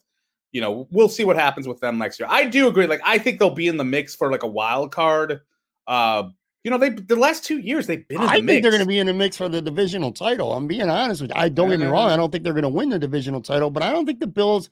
[0.52, 3.18] you know we'll see what happens with them next year i do agree like i
[3.18, 5.40] think they'll be in the mix for like a wild card
[5.88, 6.22] uh
[6.66, 8.62] you know they the last two years they've been in the I think mix.
[8.62, 10.52] they're going to be in the mix for the divisional title.
[10.52, 11.36] I'm being honest with you.
[11.40, 12.10] I don't get me wrong.
[12.10, 14.26] I don't think they're going to win the divisional title, but I don't think the
[14.26, 14.68] Bills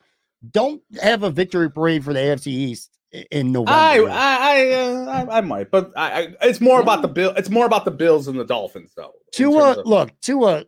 [0.51, 2.90] don't have a victory parade for the AFC East
[3.30, 3.78] in November.
[3.78, 3.99] I.
[4.11, 7.32] I I, uh, I I might, but I, I it's more about the bill.
[7.36, 9.12] It's more about the Bills and the Dolphins, though.
[9.30, 10.64] Tua, of- look, Tua,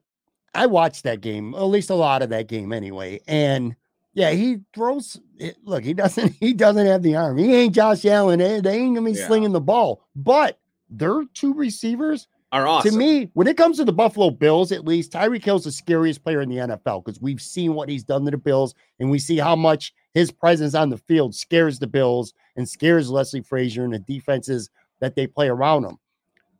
[0.55, 3.19] I watched that game, at least a lot of that game anyway.
[3.27, 3.75] And
[4.15, 5.21] yeah, he throws
[5.65, 7.37] look, he doesn't he doesn't have the arm.
[7.37, 8.39] He ain't Josh Allen.
[8.39, 9.27] They, they ain't gonna be Yeah.
[9.27, 10.03] slinging the ball.
[10.15, 10.59] But
[10.89, 12.93] their two receivers, are awesome.
[12.93, 16.23] to me, when it comes to the Buffalo Bills, at least Tyreek Hill's the scariest
[16.23, 19.19] player in the NFL because we've seen what he's done to the Bills, and we
[19.19, 23.85] see how much his presence on the field scares the Bills and scares Leslie Frazier
[23.85, 24.71] and the defenses
[25.01, 25.99] that they play around them.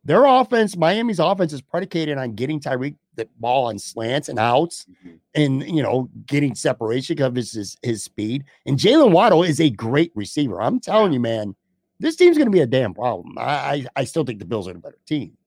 [0.03, 4.85] Their offense, Miami's offense, is predicated on getting Tyreek the ball on slants and outs,
[4.85, 5.15] mm-hmm.
[5.35, 8.45] and you know getting separation because of his his speed.
[8.65, 10.61] And Jalen Waddle is a great receiver.
[10.61, 11.55] I'm telling you, man,
[11.99, 13.37] this team's going to be a damn problem.
[13.39, 15.37] I, I still think the Bills are a better team,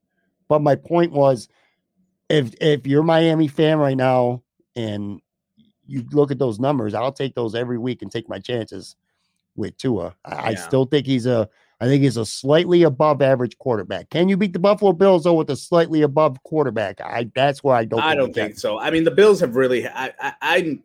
[0.48, 1.48] but my point was,
[2.28, 4.42] if if you're a Miami fan right now
[4.76, 5.20] and
[5.86, 8.96] you look at those numbers, I'll take those every week and take my chances
[9.56, 10.14] with Tua.
[10.24, 10.42] I, yeah.
[10.42, 11.48] I still think he's a
[11.80, 14.10] I think he's a slightly above average quarterback.
[14.10, 17.00] Can you beat the Buffalo Bills though with a slightly above quarterback?
[17.00, 18.00] I that's where I don't.
[18.00, 18.78] I don't think so.
[18.78, 19.88] I mean, the Bills have really.
[19.88, 20.78] I, I, I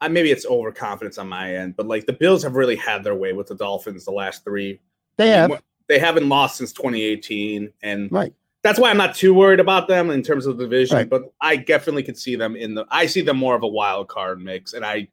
[0.00, 3.16] I maybe it's overconfidence on my end, but like the Bills have really had their
[3.16, 4.80] way with the Dolphins the last three.
[5.16, 5.62] They have.
[5.88, 8.32] They haven't lost since 2018, and right.
[8.62, 10.96] That's why I'm not too worried about them in terms of the division.
[10.98, 11.08] Right.
[11.08, 12.86] But I definitely could see them in the.
[12.90, 15.08] I see them more of a wild card mix, and I,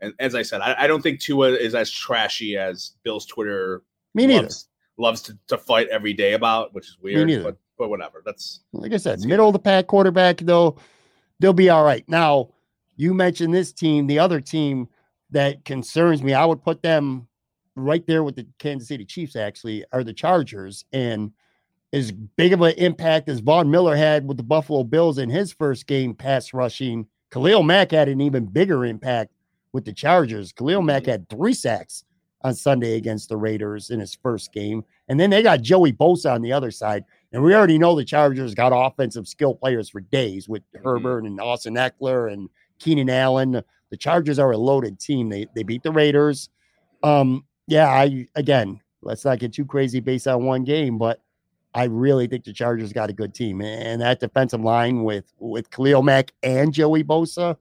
[0.00, 3.82] and as I said, I, I don't think Tua is as trashy as Bill's Twitter
[4.14, 4.42] me neither.
[4.42, 4.68] Loves,
[4.98, 7.26] loves to, to fight every day about, which is weird.
[7.26, 8.22] Me But but whatever.
[8.24, 10.76] That's like I said, middle of the pack quarterback though,
[11.40, 12.08] they'll be all right.
[12.08, 12.50] Now,
[12.96, 14.88] you mentioned this team, the other team
[15.30, 16.34] that concerns me.
[16.34, 17.26] I would put them
[17.76, 19.36] right there with the Kansas City Chiefs.
[19.36, 21.32] Actually, are the Chargers and
[21.92, 25.52] as big of an impact as Von Miller had with the Buffalo Bills in his
[25.52, 27.06] first game pass rushing.
[27.30, 29.32] Khalil Mack had an even bigger impact
[29.72, 30.52] with the Chargers.
[30.52, 31.10] Khalil Mack mm-hmm.
[31.10, 32.04] had three sacks
[32.42, 34.84] on Sunday against the Raiders in his first game.
[35.08, 37.04] And then they got Joey Bosa on the other side.
[37.32, 40.84] And we already know the Chargers got offensive skill players for days with mm-hmm.
[40.84, 42.48] Herbert and Austin Ekeler and
[42.78, 43.62] Keenan Allen.
[43.90, 45.28] The Chargers are a loaded team.
[45.28, 46.48] They they beat the Raiders.
[47.02, 51.22] Um, yeah, I again, let's not get too crazy based on one game, but
[51.74, 53.62] I really think the Chargers got a good team.
[53.62, 57.56] And that defensive line with with Khalil Mack and Joey Bosa.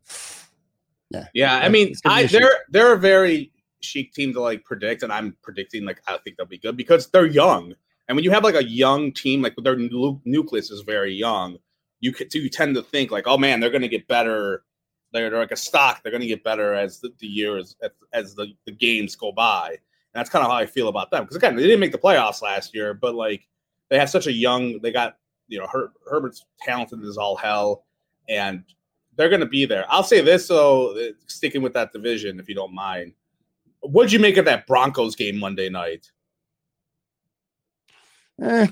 [1.10, 1.58] Yeah, yeah.
[1.58, 5.86] I mean, I, they're they're a very chic team to like predict, and I'm predicting
[5.86, 7.74] like I think they'll be good because they're young.
[8.10, 11.58] And when you have like a young team, like their nu- nucleus is very young,
[12.02, 14.64] you could you tend to think like, oh man, they're going to get better.
[15.14, 16.02] They're, they're, like a stock.
[16.02, 19.34] They're going to get better as the, the years as, as the, the games go
[19.34, 19.78] by.
[20.14, 21.24] That's kind of how I feel about them.
[21.24, 23.48] Because again, they didn't make the playoffs last year, but like
[23.90, 24.80] they have such a young.
[24.82, 27.86] They got you know Her, Herbert's talented as all hell,
[28.28, 28.64] and
[29.16, 29.86] they're going to be there.
[29.90, 33.14] I'll say this though, sticking with that division, if you don't mind.
[33.82, 36.12] What'd you make of that Broncos game Monday night?
[38.42, 38.68] Eh,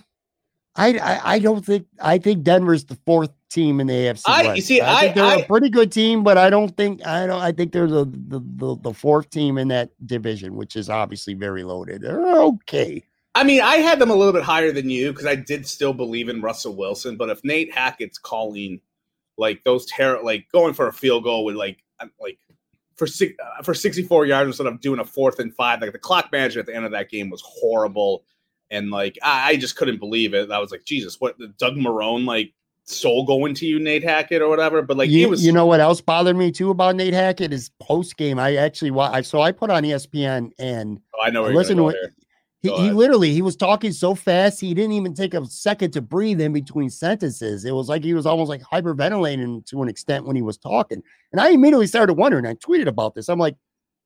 [0.75, 4.23] I, I, I don't think I think Denver's the fourth team in the AFC.
[4.27, 4.55] I West.
[4.55, 7.05] you see, I, I think they're I, a pretty good team, but I don't think
[7.05, 10.75] I don't I think they're the, the the, the fourth team in that division, which
[10.75, 12.01] is obviously very loaded.
[12.01, 13.03] They're okay.
[13.35, 15.93] I mean, I had them a little bit higher than you because I did still
[15.93, 17.15] believe in Russell Wilson.
[17.15, 18.81] But if Nate Hackett's calling
[19.37, 21.83] like those terror, like going for a field goal with like
[22.19, 22.37] like
[22.95, 25.81] for six, uh, for 64 yards instead of doing a fourth and five.
[25.81, 28.25] Like the clock management at the end of that game was horrible.
[28.69, 30.51] And like I, I just couldn't believe it.
[30.51, 32.53] I was like, Jesus, what Doug Marrone like
[32.89, 34.81] soul going to you, Nate Hackett, or whatever.
[34.81, 37.69] But like, you, was, you know what else bothered me too about Nate Hackett is
[37.79, 38.39] post game.
[38.39, 41.43] I actually, I so I put on ESPN and oh, I know.
[41.43, 42.13] Listen to it.
[42.61, 46.01] He, he literally he was talking so fast he didn't even take a second to
[46.01, 47.63] breathe in between sentences.
[47.63, 51.01] It was like he was almost like hyperventilating to an extent when he was talking.
[51.31, 52.45] And I immediately started wondering.
[52.45, 53.29] I tweeted about this.
[53.29, 53.55] I'm like,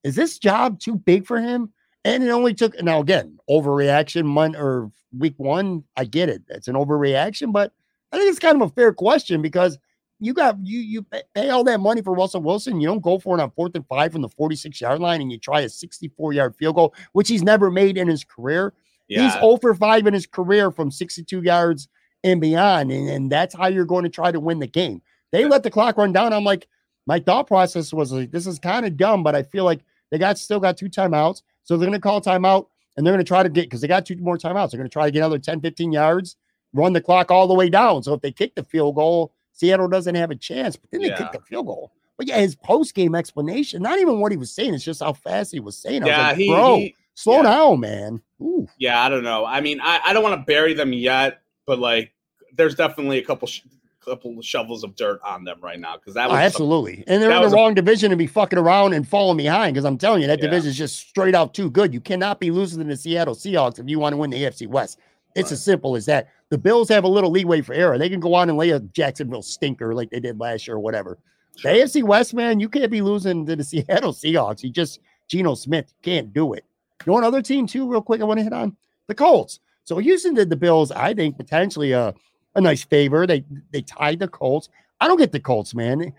[0.04, 1.74] is this job too big for him?
[2.06, 5.84] And it only took now again overreaction month or week one.
[5.98, 6.44] I get it.
[6.50, 7.74] It's an overreaction, but
[8.14, 9.78] I think it's kind of a fair question because
[10.20, 11.02] you got you you
[11.36, 12.80] pay all that money for Russell Wilson.
[12.80, 15.32] You don't go for it on fourth and five from the 46 yard line and
[15.32, 18.74] you try a 64 yard field goal, which he's never made in his career.
[19.08, 19.24] Yeah.
[19.24, 21.90] He's 0 for 5 in his career from 62 yards
[22.24, 22.92] and beyond.
[22.92, 25.02] And, and that's how you're going to try to win the game.
[25.32, 26.32] They let the clock run down.
[26.32, 26.68] I'm like,
[27.06, 30.18] my thought process was like, this is kind of dumb, but I feel like they
[30.18, 31.42] got still got two timeouts.
[31.64, 33.88] So they're going to call timeout and they're going to try to get because they
[33.88, 34.72] got two more timeouts.
[34.72, 36.38] They're going to try to get another 10, 15 yards,
[36.74, 38.04] run the clock all the way down.
[38.04, 41.08] So if they kick the field goal, Seattle doesn't have a chance, but then they
[41.08, 41.18] yeah.
[41.18, 41.92] kicked the field goal.
[42.18, 45.14] But yeah, his post game explanation, not even what he was saying, it's just how
[45.14, 46.04] fast he was saying.
[46.04, 47.44] I yeah, was like, he, bro, he, slow yeah.
[47.44, 48.22] down, man.
[48.42, 48.68] Ooh.
[48.78, 49.46] Yeah, I don't know.
[49.46, 52.12] I mean, I, I don't want to bury them yet, but like,
[52.56, 53.48] there's definitely a couple.
[53.48, 53.62] Sh-
[54.06, 57.24] couple shovels of dirt on them right now because that oh, was oh, absolutely and
[57.24, 59.98] they're in the wrong a, division to be fucking around and falling behind because i'm
[59.98, 60.46] telling you that yeah.
[60.46, 63.80] division is just straight out too good you cannot be losing to the seattle seahawks
[63.80, 65.00] if you want to win the afc west
[65.36, 65.52] it's right.
[65.54, 67.98] as simple as that the Bills have a little leeway for error.
[67.98, 70.80] They can go on and lay a Jacksonville stinker like they did last year or
[70.80, 71.18] whatever.
[71.64, 74.62] The AFC West, man, you can't be losing to the Seattle Seahawks.
[74.62, 76.64] You just Geno Smith can't do it.
[77.04, 78.22] You know another team too, real quick.
[78.22, 78.78] I want to hit on
[79.08, 79.62] the Colts.
[79.84, 80.92] So Houston did the Bills.
[80.92, 82.14] I think potentially a
[82.54, 83.26] a nice favor.
[83.26, 84.70] They they tied the Colts.
[85.02, 86.14] I don't get the Colts, man.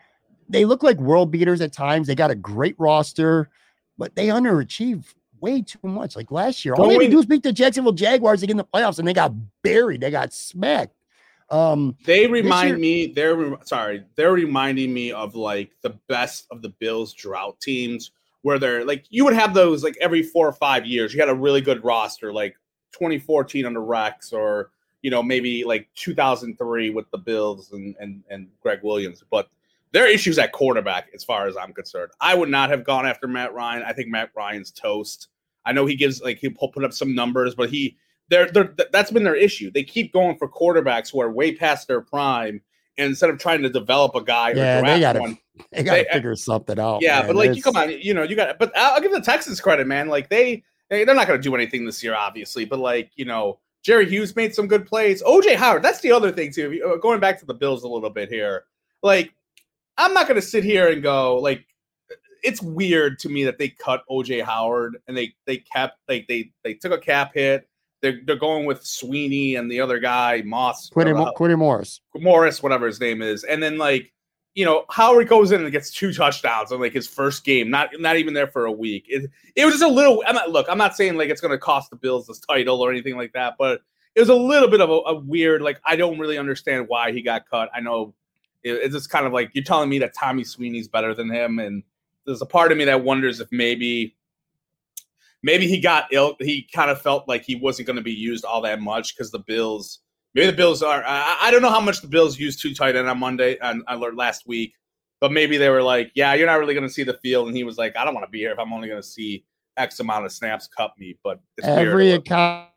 [0.49, 2.09] They look like world beaters at times.
[2.09, 3.51] They got a great roster,
[3.99, 5.15] but they underachieve
[5.45, 6.17] way too much.
[6.17, 8.53] Like last year, all they had to do was beat the Jacksonville Jaguars to get
[8.53, 9.33] in the playoffs, and they got
[9.63, 10.01] buried.
[10.01, 10.95] They got smacked.
[11.51, 13.07] Um, they remind year, me.
[13.09, 14.05] They're sorry.
[14.17, 19.05] They're reminding me of like the best of the Bills drought teams, where they're like
[19.11, 21.13] you would have those like every four or five years.
[21.13, 22.57] You had a really good roster, like
[22.93, 24.71] 2014 under Rex, or
[25.03, 29.49] you know maybe like 2003 with the Bills and and and Gregg Williams, but
[29.95, 32.11] there are issues at quarterback as far as I'm concerned.
[32.21, 33.85] I would not have gone after Matt Ryan.
[33.85, 35.29] I think Matt Ryan's toast.
[35.65, 37.97] I know he gives like he'll put up some numbers, but he
[38.29, 39.71] they're, they're that's been their issue.
[39.71, 42.63] They keep going for quarterbacks who are way past their prime
[42.97, 45.39] and instead of trying to develop a guy yeah, they gotta, one,
[45.73, 47.03] they gotta they, figure something out.
[47.03, 47.27] Yeah, man.
[47.29, 48.59] but like, you come on, you know, you got.
[48.59, 50.09] But I'll, I'll give the Texans credit, man.
[50.09, 52.65] Like they, they they're not going to do anything this year, obviously.
[52.65, 55.23] But like, you know, Jerry Hughes made some good plays.
[55.23, 56.81] OJ Howard, that's the other thing too.
[56.87, 58.65] Uh, going back to the Bills a little bit here,
[59.03, 59.33] like
[59.99, 61.67] I'm not going to sit here and go like
[62.45, 66.51] it's weird to me that they cut OJ Howard and they they kept like they
[66.63, 67.69] they took a cap hit.
[68.03, 73.01] They're, they're going with Sweeney and the other guy Moss, Quiddy Morris, Morris, whatever his
[73.01, 74.13] name is, and then like
[74.55, 77.91] you know Howard goes in and gets two touchdowns on like his first game, not
[77.99, 79.07] not even there for a week.
[79.09, 80.23] It, it was just a little.
[80.27, 80.67] I'm not look.
[80.69, 83.33] I'm not saying like it's going to cost the Bills this title or anything like
[83.33, 83.81] that, but
[84.15, 85.63] it was a little bit of a, a weird.
[85.63, 87.71] Like I don't really understand why he got cut.
[87.75, 88.15] I know
[88.63, 91.83] it's just kind of like you're telling me that Tommy Sweeney's better than him, and
[92.27, 94.17] there's a part of me that wonders if maybe
[95.43, 96.37] maybe he got ill.
[96.41, 99.31] He kind of felt like he wasn't going to be used all that much because
[99.31, 100.01] the Bills.
[100.35, 101.05] Maybe the Bills are.
[101.07, 103.57] I, I, don't know how much the Bills used two tight end on Monday.
[103.63, 104.75] Learned last week,
[105.21, 107.57] but maybe they were like, "Yeah, you're not really going to see the field," and
[107.57, 109.45] he was like, "I don't want to be here if I'm only going to see
[109.77, 112.69] X amount of snaps cut me." But every account,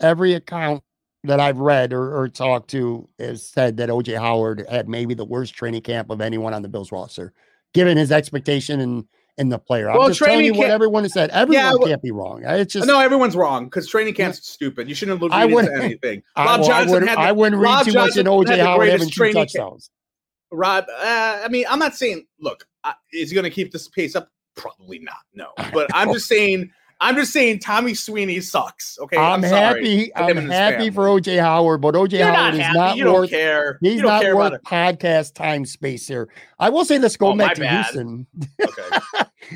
[0.00, 0.82] every account
[1.24, 5.24] that I've read or, or talked to has said that OJ Howard had maybe the
[5.24, 7.32] worst training camp of anyone on the Bills roster,
[7.74, 9.04] given his expectation and
[9.38, 9.88] in the player.
[9.88, 11.30] I'm just telling you what everyone has said.
[11.30, 12.42] Everyone yeah, can't be wrong.
[12.44, 14.52] It's just no, everyone's wrong because training camp's yeah.
[14.52, 14.88] stupid.
[14.88, 16.22] You shouldn't look into anything.
[16.36, 18.88] Rob I, Johnson I wouldn't, the, I wouldn't read too Johnson much in OJ Howard
[18.88, 19.90] having two touchdowns.
[20.50, 20.60] Camp.
[20.60, 22.26] Rob, uh, I mean, I'm not saying.
[22.40, 24.28] Look, uh, is he going to keep this pace up?
[24.56, 25.18] Probably not.
[25.32, 28.98] No, but I'm just saying I'm just saying Tommy Sweeney sucks.
[28.98, 30.14] Okay, I'm, I'm happy.
[30.16, 33.30] I'm happy for OJ Howard, but OJ You're Howard not is not you worth.
[33.30, 33.78] care.
[33.80, 36.28] He's not care worth podcast time space here.
[36.58, 37.84] I will say, let's go oh, back to bad.
[37.84, 38.26] Houston.
[38.60, 38.98] Okay.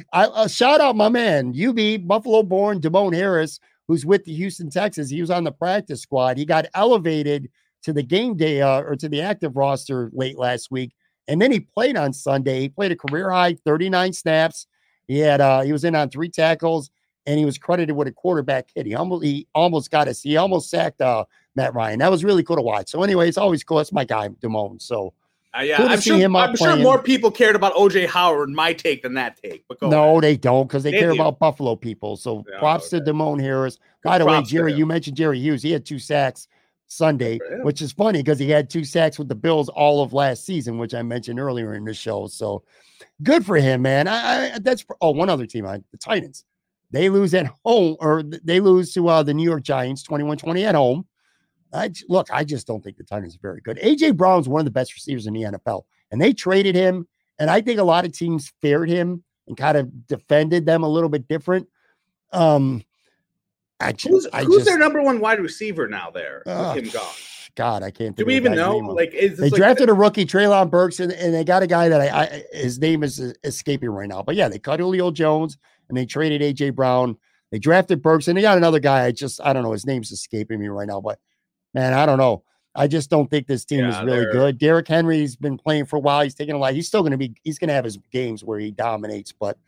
[0.12, 4.70] I uh, shout out my man UB Buffalo born Demone Harris, who's with the Houston
[4.70, 5.10] Texans.
[5.10, 6.38] He was on the practice squad.
[6.38, 7.50] He got elevated
[7.82, 10.92] to the game day uh, or to the active roster late last week,
[11.26, 12.60] and then he played on Sunday.
[12.60, 14.68] He played a career high 39 snaps.
[15.08, 16.90] He had uh, he was in on three tackles
[17.26, 18.86] and he was credited with a quarterback hit.
[18.86, 20.22] He almost he almost got us.
[20.22, 21.98] He almost sacked uh, Matt Ryan.
[21.98, 22.90] That was really cool to watch.
[22.90, 23.80] So anyway, it's always cool.
[23.80, 24.80] It's my guy Demone.
[24.80, 25.14] So
[25.56, 29.02] uh, yeah, cool I'm, sure, I'm sure, more people cared about OJ Howard my take
[29.02, 29.64] than that take.
[29.68, 30.22] But no, ahead.
[30.24, 31.20] they don't because they, they, care do.
[31.20, 32.16] about Buffalo people.
[32.16, 33.04] So yeah, props okay.
[33.04, 33.78] to Demone Harris.
[34.02, 35.62] By the way, Jerry, you mentioned Jerry Hughes.
[35.62, 36.48] He had two sacks
[36.86, 40.44] Sunday, which is funny because he had two sacks with the Bills all of last
[40.44, 42.26] season, which I mentioned earlier in the show.
[42.28, 42.64] So
[43.22, 44.08] good for him, man.
[44.08, 46.44] I, I that's oh one other team, I, the Titans.
[46.92, 50.64] They lose at home, or they lose to uh, the New York Giants 21 20
[50.64, 51.06] at home.
[51.72, 53.78] I, look, I just don't think the Titans are very good.
[53.78, 57.08] AJ Brown's one of the best receivers in the NFL, and they traded him.
[57.38, 60.88] And I think a lot of teams feared him and kind of defended them a
[60.88, 61.66] little bit different.
[62.30, 62.84] Um,
[63.80, 66.10] I just, who's, I who's just, their number one wide receiver now?
[66.10, 67.06] There, uh, him gone.
[67.54, 68.16] God, I can't.
[68.16, 68.76] Do we even know?
[68.76, 71.88] Like, is they like drafted a rookie, Treylon Burks, and, and they got a guy
[71.88, 74.22] that I, I, his name is escaping right now.
[74.22, 75.58] But yeah, they cut Julio Jones
[75.92, 77.18] and they traded AJ Brown.
[77.50, 79.04] They drafted Burks and they got another guy.
[79.04, 79.72] I just I don't know.
[79.72, 81.18] His name's escaping me right now, but
[81.74, 82.44] man, I don't know.
[82.74, 84.56] I just don't think this team yeah, is really good.
[84.56, 86.22] Derrick Henry's been playing for a while.
[86.22, 86.72] He's taking a lot.
[86.72, 87.34] He's still going to be.
[87.42, 89.58] He's going to have his games where he dominates, but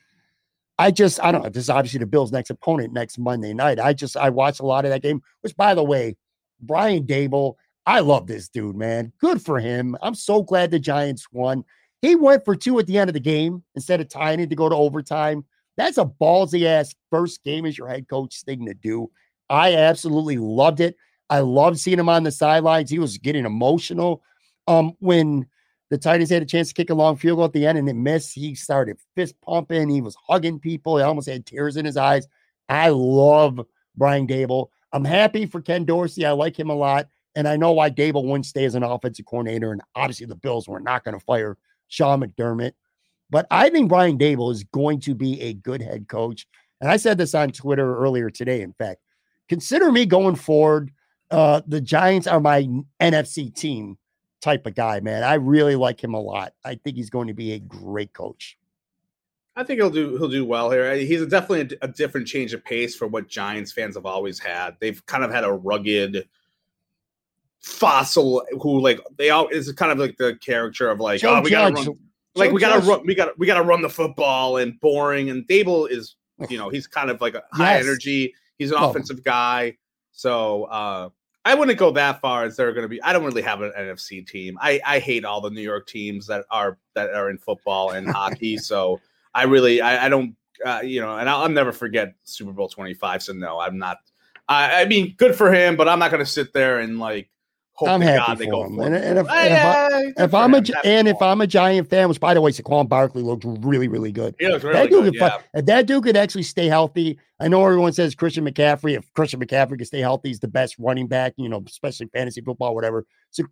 [0.78, 1.50] I just I don't know.
[1.50, 3.78] This is obviously the Bills' next opponent next Monday night.
[3.78, 5.22] I just I watched a lot of that game.
[5.42, 6.16] Which, by the way,
[6.60, 7.56] Brian Daboll.
[7.86, 9.12] I love this dude, man.
[9.20, 9.94] Good for him.
[10.00, 11.64] I'm so glad the Giants won.
[12.00, 14.56] He went for two at the end of the game instead of tying it to
[14.56, 15.44] go to overtime.
[15.76, 19.10] That's a ballsy ass first game as your head coach thing to do.
[19.50, 20.96] I absolutely loved it.
[21.30, 22.90] I loved seeing him on the sidelines.
[22.90, 24.22] He was getting emotional.
[24.66, 25.46] Um, when
[25.90, 27.88] the Titans had a chance to kick a long field goal at the end and
[27.88, 29.88] it missed, he started fist pumping.
[29.88, 30.96] He was hugging people.
[30.96, 32.26] He almost had tears in his eyes.
[32.68, 33.60] I love
[33.96, 34.68] Brian Daboll.
[34.92, 36.24] I'm happy for Ken Dorsey.
[36.24, 37.08] I like him a lot.
[37.34, 39.72] And I know why Daboll wouldn't stay as an offensive coordinator.
[39.72, 41.58] And obviously, the Bills were not going to fire
[41.88, 42.72] Sean McDermott.
[43.34, 46.46] But I think Brian Daboll is going to be a good head coach.
[46.80, 48.62] And I said this on Twitter earlier today.
[48.62, 49.00] In fact,
[49.48, 50.92] consider me going forward.
[51.32, 52.68] Uh, the Giants are my
[53.00, 53.98] NFC team
[54.40, 55.24] type of guy, man.
[55.24, 56.52] I really like him a lot.
[56.64, 58.56] I think he's going to be a great coach.
[59.56, 60.94] I think he'll do he'll do well here.
[60.94, 64.38] He's a definitely a, a, different change of pace for what Giants fans have always
[64.38, 64.76] had.
[64.78, 66.28] They've kind of had a rugged
[67.58, 71.40] fossil who like they all is kind of like the character of like Joe oh
[71.40, 71.98] we gotta run
[72.34, 72.88] like Joe we gotta Judge.
[72.88, 76.16] run we gotta we gotta run the football and boring and Daboll is
[76.48, 77.84] you know he's kind of like a high yes.
[77.84, 78.34] energy.
[78.58, 78.90] He's an oh.
[78.90, 79.76] offensive guy,
[80.12, 81.08] so uh
[81.44, 83.02] I wouldn't go that far as they're going to be.
[83.02, 84.56] I don't really have an NFC team.
[84.60, 88.08] I I hate all the New York teams that are that are in football and
[88.10, 88.56] hockey.
[88.56, 89.00] So
[89.34, 92.68] I really I, I don't uh, you know, and I'll, I'll, never forget Super Bowl
[92.68, 93.22] twenty five.
[93.22, 93.98] So no, I'm not.
[94.48, 97.28] I, I mean, good for him, but I'm not going to sit there and like
[97.76, 98.78] Hope I'm happy God for him.
[98.78, 102.32] And, and, if, I, if I'm a and if I'm a Giant fan, which by
[102.32, 104.36] the way, Saquon Barkley looked really, really good.
[104.38, 105.14] He looks really that good.
[105.14, 105.38] Yeah.
[105.54, 108.96] If that dude could actually stay healthy, I know everyone says Christian McCaffrey.
[108.96, 111.34] If Christian McCaffrey can stay healthy, he's the best running back.
[111.36, 113.06] You know, especially fantasy football, whatever.
[113.30, 113.42] So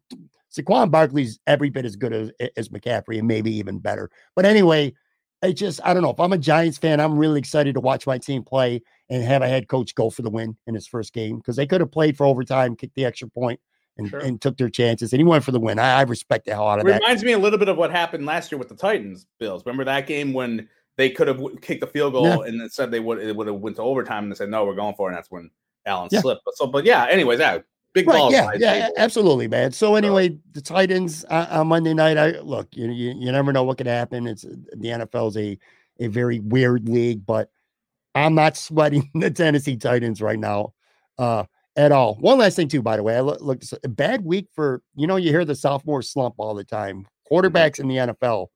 [0.56, 4.08] Saquon Barkley's every bit as good as, as McCaffrey, and maybe even better.
[4.36, 4.94] But anyway,
[5.42, 6.10] I just I don't know.
[6.10, 9.42] If I'm a Giants fan, I'm really excited to watch my team play and have
[9.42, 11.90] a head coach go for the win in his first game because they could have
[11.90, 13.58] played for overtime, kicked the extra point
[13.98, 14.20] and, sure.
[14.20, 15.12] and took their chances.
[15.12, 15.78] And he went for the win.
[15.78, 17.00] I, I respect the hell out of it that.
[17.02, 19.64] Reminds me a little bit of what happened last year with the Titans Bills.
[19.66, 22.38] Remember that game when they could have kicked the field goal yeah.
[22.48, 24.64] and then said they would it would have went to overtime and they said no,
[24.64, 25.12] we're going for it.
[25.12, 25.50] And that's when
[25.86, 26.20] Allen yeah.
[26.20, 26.42] slipped.
[26.44, 27.06] But so, but yeah.
[27.08, 28.32] Anyways, that big right, balls.
[28.32, 29.72] Yeah, yeah, absolutely, man.
[29.72, 32.16] So anyway, the Titans uh, on Monday night.
[32.16, 34.26] I look, you, you you never know what could happen.
[34.26, 35.58] It's the NFL is a
[36.00, 37.50] a very weird league, but
[38.14, 40.74] I'm not sweating the Tennessee Titans right now.
[41.18, 41.44] Uh,
[41.76, 42.16] at all.
[42.16, 45.16] One last thing, too, by the way, I looked a bad week for you know
[45.16, 46.98] you hear the sophomore slump all the time.
[46.98, 47.34] Mm-hmm.
[47.34, 48.48] Quarterbacks in the NFL,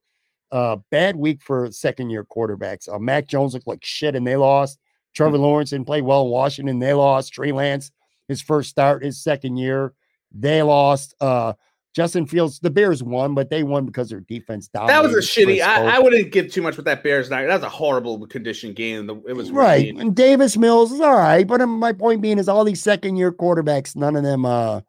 [0.51, 2.87] uh, bad week for second year quarterbacks.
[2.91, 4.79] Uh, Mac Jones looked like shit and they lost.
[5.15, 5.43] Trevor mm-hmm.
[5.43, 6.79] Lawrence didn't play well in Washington.
[6.79, 7.33] They lost.
[7.33, 7.91] Trey Lance,
[8.27, 9.93] his first start, his second year,
[10.31, 11.15] they lost.
[11.19, 11.53] Uh,
[11.97, 15.01] Justin Fields, the Bears won, but they won because their defense dominated.
[15.01, 15.63] That was a shitty.
[15.63, 17.47] I, I, wouldn't give too much with that Bears night.
[17.47, 19.09] That was a horrible condition game.
[19.27, 19.95] It was right.
[19.95, 23.15] And Davis Mills is all right, but um, my point being is all these second
[23.15, 24.81] year quarterbacks, none of them uh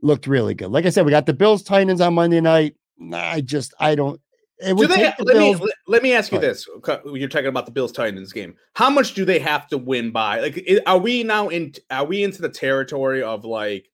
[0.00, 0.70] looked really good.
[0.70, 2.74] Like I said, we got the Bills Titans on Monday night.
[3.12, 4.18] I just I don't.
[4.60, 6.66] It do they, the let Bills, me let me ask you this:
[7.04, 8.54] You're talking about the Bills Titans game.
[8.72, 10.40] How much do they have to win by?
[10.40, 11.74] Like, are we now in?
[11.90, 13.90] Are we into the territory of like?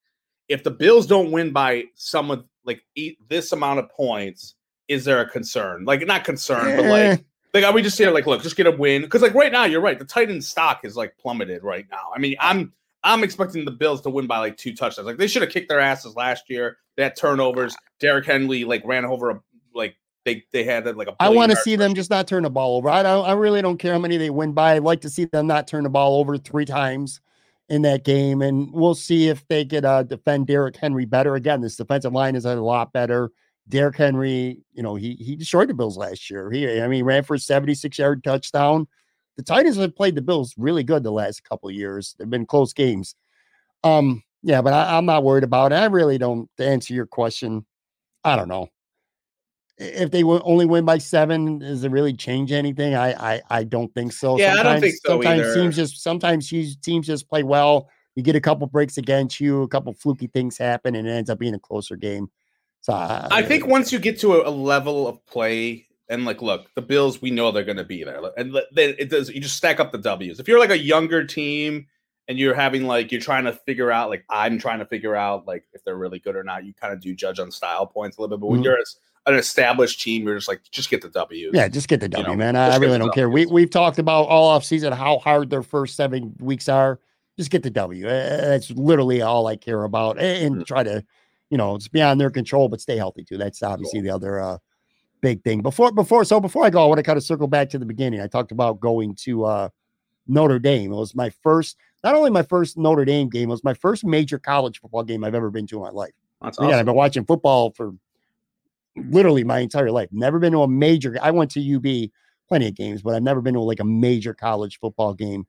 [0.48, 2.82] If the Bills don't win by some of like
[3.28, 4.54] this amount of points,
[4.88, 5.84] is there a concern?
[5.84, 7.24] Like not concern, but like
[7.54, 9.02] like are we just here like look, just get a win?
[9.02, 9.98] Because like right now, you're right.
[9.98, 12.10] The Titans stock is like plummeted right now.
[12.14, 12.72] I mean, I'm
[13.02, 15.06] I'm expecting the Bills to win by like two touchdowns.
[15.06, 16.78] Like they should have kicked their asses last year.
[16.96, 17.76] They had turnovers.
[18.00, 19.40] Derrick Henry like ran over a
[19.74, 21.16] like they they had like a.
[21.18, 22.88] I want to see them just not turn the ball over.
[22.88, 23.26] I don't.
[23.26, 24.74] I really don't care how many they win by.
[24.74, 27.20] I'd like to see them not turn the ball over three times
[27.68, 31.34] in that game, and we'll see if they could uh, defend Derrick Henry better.
[31.34, 33.30] Again, this defensive line is a lot better.
[33.68, 36.50] Derrick Henry, you know, he he destroyed the Bills last year.
[36.50, 38.86] He, I mean, ran for a 76 yard touchdown.
[39.36, 42.14] The Titans have played the Bills really good the last couple years.
[42.18, 43.16] They've been close games.
[43.82, 45.76] Um, yeah, but I, I'm not worried about it.
[45.76, 46.48] I really don't.
[46.58, 47.66] To answer your question,
[48.24, 48.68] I don't know
[49.78, 52.94] if they only win by seven, does it really change anything?
[52.94, 54.38] I I, I don't think so.
[54.38, 55.54] Yeah, sometimes, I don't think so Sometimes either.
[55.54, 57.88] teams just sometimes teams just play well.
[58.14, 61.28] You get a couple breaks against you, a couple fluky things happen, and it ends
[61.28, 62.30] up being a closer game.
[62.80, 66.40] So I, I think once you get to a, a, level of play, and like,
[66.40, 69.28] look, the Bills, we know they're going to be there, and then it does.
[69.28, 70.38] You just stack up the Ws.
[70.38, 71.86] If you're like a younger team
[72.28, 75.46] and you're having like you're trying to figure out, like I'm trying to figure out,
[75.46, 78.16] like if they're really good or not, you kind of do judge on style points
[78.16, 78.40] a little bit.
[78.40, 78.64] But when mm-hmm.
[78.64, 78.96] you're as
[79.26, 81.50] an established team, you're just like, just get the W.
[81.52, 82.56] Yeah, just get the W, you know, man.
[82.56, 83.28] I, I really don't care.
[83.28, 87.00] We we've talked about all off season how hard their first seven weeks are.
[87.36, 88.04] Just get the W.
[88.04, 90.62] That's literally all I care about, and mm-hmm.
[90.62, 91.04] try to,
[91.50, 93.36] you know, it's beyond their control, but stay healthy too.
[93.36, 94.08] That's obviously cool.
[94.08, 94.58] the other uh,
[95.20, 95.60] big thing.
[95.60, 97.84] Before before so before I go, I want to kind of circle back to the
[97.84, 98.20] beginning.
[98.20, 99.68] I talked about going to uh,
[100.28, 100.92] Notre Dame.
[100.92, 104.04] It was my first, not only my first Notre Dame game, it was my first
[104.04, 106.12] major college football game I've ever been to in my life.
[106.42, 106.72] That's awesome.
[106.72, 107.92] I've been watching football for
[108.96, 110.08] literally my entire life.
[110.12, 111.16] Never been to a major.
[111.20, 112.10] I went to UB
[112.48, 115.46] plenty of games, but I've never been to like a major college football game.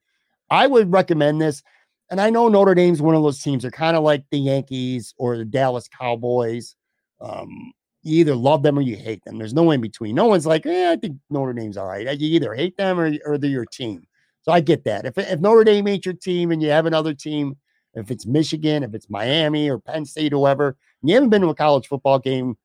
[0.49, 1.63] I would recommend this.
[2.09, 3.63] And I know Notre Dame's one of those teams.
[3.63, 6.75] They're kind of like the Yankees or the Dallas Cowboys.
[7.19, 9.37] Um, you either love them or you hate them.
[9.37, 10.15] There's no in between.
[10.15, 12.17] No one's like, eh, I think Notre Dame's all right.
[12.17, 14.07] You either hate them or, or they're your team.
[14.41, 15.05] So I get that.
[15.05, 17.57] If, if Notre Dame ain't your team and you have another team,
[17.93, 21.55] if it's Michigan, if it's Miami or Penn State, whoever, you haven't been to a
[21.55, 22.55] college football game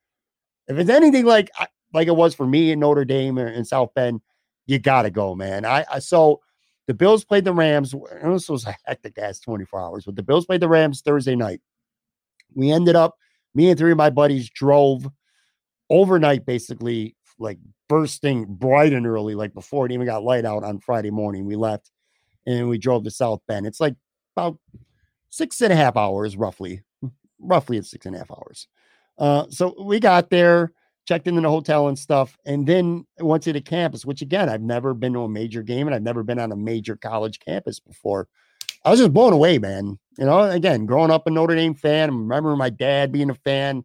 [0.68, 1.50] if it's anything like
[1.92, 4.20] like it was for me in Notre Dame or in South Bend,
[4.66, 5.64] you got to go, man.
[5.64, 6.40] I, I so
[6.86, 7.94] the Bills played the Rams.
[8.24, 11.60] This was a hectic ass 24 hours, but the Bills played the Rams Thursday night.
[12.54, 13.16] We ended up,
[13.54, 15.08] me and three of my buddies drove
[15.90, 17.58] overnight, basically, like
[17.88, 21.44] bursting bright and early, like before it even got light out on Friday morning.
[21.44, 21.90] We left
[22.46, 23.66] and we drove to South Bend.
[23.66, 23.94] It's like
[24.36, 24.58] about
[25.30, 26.82] six and a half hours, roughly.
[27.38, 28.68] Roughly it's six and a half hours.
[29.22, 30.72] Uh, so we got there,
[31.06, 34.60] checked into the hotel and stuff, and then went to the campus, which again, I've
[34.60, 37.78] never been to a major game and I've never been on a major college campus
[37.78, 38.26] before.
[38.84, 39.96] I was just blown away, man.
[40.18, 43.34] You know, again, growing up a Notre Dame fan, I remember my dad being a
[43.34, 43.84] fan,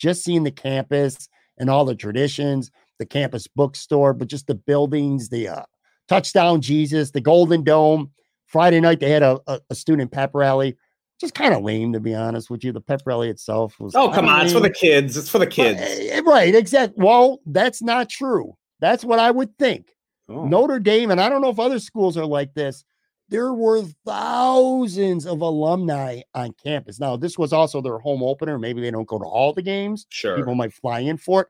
[0.00, 5.28] just seeing the campus and all the traditions, the campus bookstore, but just the buildings,
[5.28, 5.62] the uh,
[6.08, 8.10] touchdown Jesus, the Golden Dome.
[8.46, 10.76] Friday night they had a, a, a student pep rally.
[11.20, 12.72] Just kind of lame, to be honest with you.
[12.72, 13.94] The pep rally itself was.
[13.94, 14.38] Oh come on!
[14.38, 14.44] Lame.
[14.46, 15.16] It's for the kids.
[15.16, 15.80] It's for the kids.
[15.80, 16.54] Uh, right?
[16.54, 17.02] Exactly.
[17.02, 18.56] Well, that's not true.
[18.80, 19.94] That's what I would think.
[20.28, 20.46] Oh.
[20.46, 22.84] Notre Dame, and I don't know if other schools are like this
[23.28, 27.00] there were thousands of alumni on campus.
[27.00, 28.58] Now, this was also their home opener.
[28.58, 30.06] Maybe they don't go to all the games.
[30.10, 30.36] Sure.
[30.36, 31.48] People might fly in for it.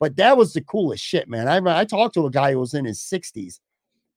[0.00, 1.46] But that was the coolest shit, man.
[1.48, 3.60] I, I talked to a guy who was in his 60s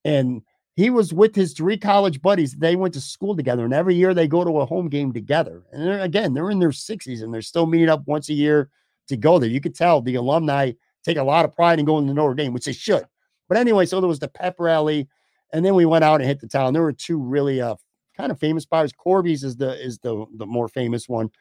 [0.03, 0.41] and
[0.75, 2.53] he was with his three college buddies.
[2.53, 5.63] They went to school together, and every year they go to a home game together.
[5.71, 8.69] And they're, again, they're in their 60s and they're still meeting up once a year
[9.07, 9.49] to go there.
[9.49, 10.71] You could tell the alumni
[11.03, 13.05] take a lot of pride in going to the Notre Dame, which they should.
[13.47, 15.07] But anyway, so there was the pep rally
[15.55, 16.73] and then we went out and hit the town.
[16.73, 17.75] There were two really uh
[18.17, 18.91] kind of famous bars.
[18.91, 21.31] Corby's is the is the the more famous one.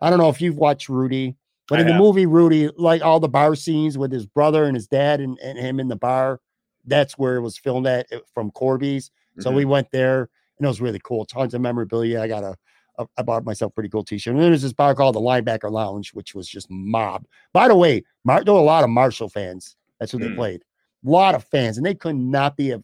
[0.00, 1.36] I don't know if you've watched Rudy,
[1.68, 1.96] but I in have.
[1.96, 5.38] the movie Rudy, like all the bar scenes with his brother and his dad and,
[5.38, 6.40] and him in the bar,
[6.84, 9.10] that's where it was filmed at from Corby's.
[9.38, 9.56] So mm-hmm.
[9.56, 10.28] we went there
[10.58, 11.24] and it was really cool.
[11.24, 12.20] Tons of memorabilia.
[12.20, 12.56] I got a,
[12.98, 14.34] a I bought myself a pretty cool t-shirt.
[14.34, 17.26] And then there's this bar called the Linebacker Lounge, which was just mob.
[17.52, 19.76] By the way, Mar- there were a lot of Marshall fans.
[19.98, 20.28] That's who mm.
[20.28, 20.64] they played.
[21.06, 22.82] A lot of fans, and they could not be a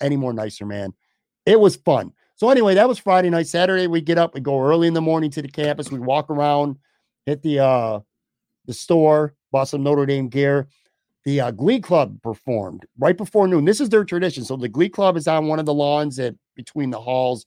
[0.00, 0.92] any more nicer, man.
[1.46, 2.12] It was fun.
[2.36, 3.46] So anyway, that was Friday night.
[3.46, 5.90] Saturday, we get up, we go early in the morning to the campus.
[5.90, 6.78] We walk around,
[7.26, 8.00] hit the uh
[8.66, 10.68] the store, bought some Notre Dame gear.
[11.24, 13.64] The uh, Glee Club performed right before noon.
[13.64, 14.44] This is their tradition.
[14.44, 17.46] So the Glee Club is on one of the lawns at between the halls,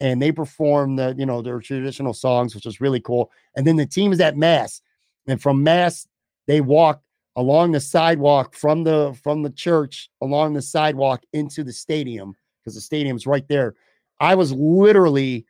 [0.00, 3.30] and they perform the you know their traditional songs, which is really cool.
[3.56, 4.82] And then the team is at Mass,
[5.26, 6.06] and from Mass
[6.46, 7.02] they walk
[7.36, 12.74] along the sidewalk from the from the church along the sidewalk into the stadium because
[12.74, 13.74] the stadium's right there.
[14.18, 15.46] I was literally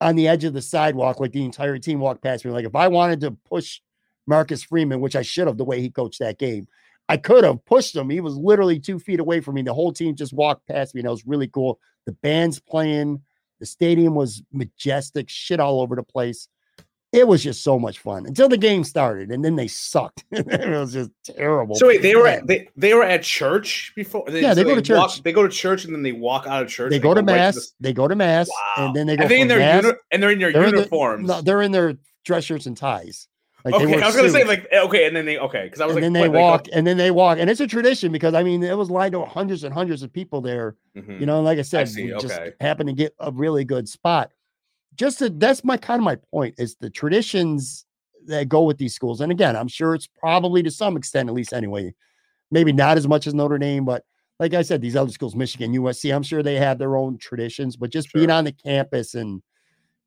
[0.00, 2.50] on the edge of the sidewalk, like the entire team walked past me.
[2.50, 3.80] Like if I wanted to push
[4.26, 6.68] Marcus Freeman, which I should have the way he coached that game,
[7.08, 8.10] I could have pushed him.
[8.10, 9.62] He was literally two feet away from me.
[9.62, 11.80] The whole team just walked past me, and it was really cool.
[12.04, 13.22] The band's playing,
[13.60, 16.48] the stadium was majestic, shit all over the place.
[17.10, 20.24] It was just so much fun until the game started and then they sucked.
[20.30, 21.74] It was just terrible.
[21.74, 24.24] So wait they were at, they, they were at church before?
[24.28, 24.98] They, yeah they so go they to church.
[24.98, 27.14] walk, they go to church and then they walk out of church they, go, go,
[27.14, 27.74] to mass right to the...
[27.80, 28.86] they go to mass wow.
[28.88, 31.20] and then they go they in their mass, uni- and they're in their they're uniforms
[31.22, 31.96] in the, no, they're in their
[32.26, 33.26] dress shirts and ties
[33.70, 35.86] like okay, I was gonna say like eh, okay, and then they okay because I
[35.86, 38.34] was and like, then they walk and then they walk and it's a tradition because
[38.34, 41.20] I mean it was lined up hundreds and hundreds of people there, mm-hmm.
[41.20, 41.40] you know.
[41.40, 42.26] like I said, I see, okay.
[42.26, 44.30] just happened to get a really good spot
[44.98, 47.86] just to, that's my kind of my point is the traditions
[48.26, 49.20] that go with these schools.
[49.20, 51.94] And again, I'm sure it's probably to some extent, at least anyway,
[52.50, 54.04] maybe not as much as Notre Dame, but
[54.40, 57.76] like I said, these other schools, Michigan, USC, I'm sure they have their own traditions,
[57.76, 58.18] but just sure.
[58.18, 59.40] being on the campus and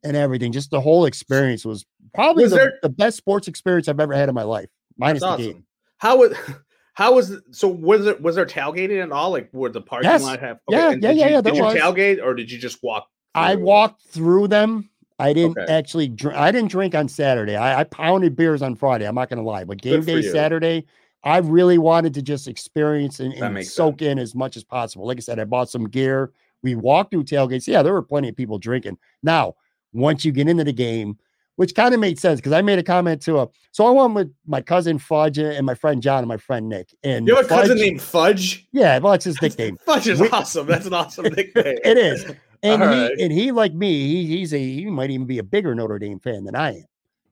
[0.04, 3.88] and everything, just the whole experience was probably was the, there, the, best sports experience
[3.88, 5.46] I've ever had in my life, minus awesome.
[5.46, 5.66] the game.
[5.98, 6.36] How was
[6.94, 9.32] how was so was it was there tailgating at all?
[9.32, 10.24] Like were the parking yes.
[10.24, 11.76] lot have okay, yeah, yeah, yeah, you, yeah, Did you was.
[11.76, 14.90] tailgate or did you just walk I walked through them.
[15.20, 15.72] I didn't okay.
[15.72, 16.38] actually drink.
[16.38, 17.56] I didn't drink on Saturday.
[17.56, 19.08] I, I pounded beers on Friday.
[19.08, 20.88] I'm not going to lie, but game day Saturday,
[21.24, 24.12] I really wanted to just experience and, and soak sense.
[24.12, 25.06] in as much as possible.
[25.06, 26.32] Like I said, I bought some gear.
[26.64, 27.68] We walked through tailgates.
[27.68, 28.98] Yeah, there were plenty of people drinking.
[29.22, 29.56] Now,
[29.94, 31.18] once you get into the game,
[31.56, 33.48] which kind of made sense because I made a comment to a.
[33.72, 36.94] So I went with my cousin Fudge and my friend John and my friend Nick.
[37.04, 38.68] And you have a Fudge, cousin named Fudge.
[38.72, 39.78] Yeah, well, it's his nickname.
[39.86, 40.68] Fudge is we, awesome.
[40.68, 41.78] That's an awesome nickname.
[41.84, 42.26] it is.
[42.64, 43.12] And he right.
[43.20, 46.20] and he like me, he, he's a he might even be a bigger Notre Dame
[46.20, 46.86] fan than I am.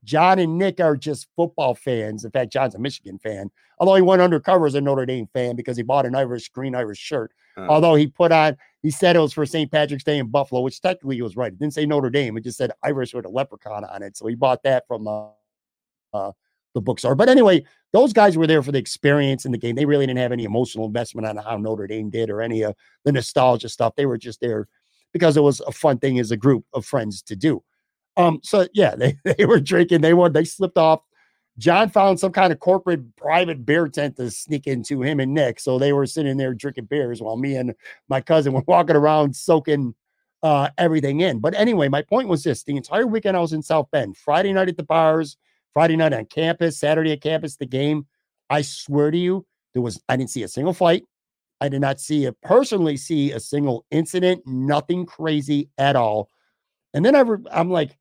[0.03, 2.26] John and Nick are just football fans.
[2.26, 5.55] In fact, John's a Michigan fan, although he went undercover as a Notre Dame fan
[5.55, 7.32] because he bought an Irish green Irish shirt.
[7.60, 9.72] Uh, although he put on, he said it was for St.
[9.72, 11.51] Patrick's Day in Buffalo, which technically he was right.
[11.51, 14.18] It didn't say Notre Dame; it just said Irish with a leprechaun on it.
[14.18, 15.32] So he bought that from the
[16.14, 16.32] uh,
[16.74, 17.16] the bookstore.
[17.16, 19.76] But anyway, those guys were there for the experience in the game.
[19.76, 22.76] They really didn't have any emotional investment on how Notre Dame did or any of
[23.05, 23.95] the nostalgia stuff.
[23.95, 24.68] They were just there
[25.12, 27.64] because it was a fun thing as a group of friends to do.
[28.18, 31.01] Um, so yeah, they, they were drinking, they were they slipped off.
[31.60, 35.60] John found some kind of corporate private beer tent to sneak into him and Nick.
[35.60, 37.76] So they were sitting there drinking beers while me and
[38.07, 39.93] my cousin were walking around soaking
[40.41, 41.39] uh, everything in.
[41.39, 44.53] But anyway, my point was this the entire weekend I was in South Bend, Friday
[44.53, 45.38] night at the bars,
[45.74, 48.07] Friday night on campus, Saturday at campus, the game.
[48.49, 51.03] I swear to you, There was I didn't see a single fight.
[51.62, 56.30] I did not see a personally see a single incident, nothing crazy at all.
[56.93, 57.97] And then I re- I'm like,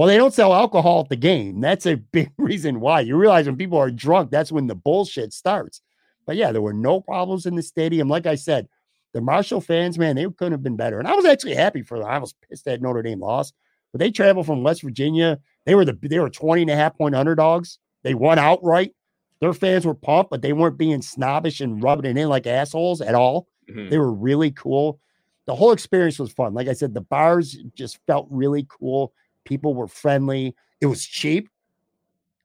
[0.00, 1.60] well, they don't sell alcohol at the game.
[1.60, 3.00] That's a big reason why.
[3.00, 5.82] You realize when people are drunk, that's when the bullshit starts.
[6.24, 8.08] But yeah, there were no problems in the stadium.
[8.08, 8.66] Like I said,
[9.12, 10.98] the Marshall fans, man, they couldn't have been better.
[11.00, 12.08] And I was actually happy for them.
[12.08, 13.52] I was pissed that Notre Dame lost,
[13.92, 15.38] but they traveled from West Virginia.
[15.66, 17.78] They were the they were 20 and a half point underdogs.
[18.02, 18.94] They won outright.
[19.42, 23.02] Their fans were pumped, but they weren't being snobbish and rubbing it in like assholes
[23.02, 23.48] at all.
[23.68, 23.90] Mm-hmm.
[23.90, 24.98] They were really cool.
[25.44, 26.54] The whole experience was fun.
[26.54, 29.12] Like I said, the bars just felt really cool.
[29.44, 30.54] People were friendly.
[30.80, 31.48] It was cheap.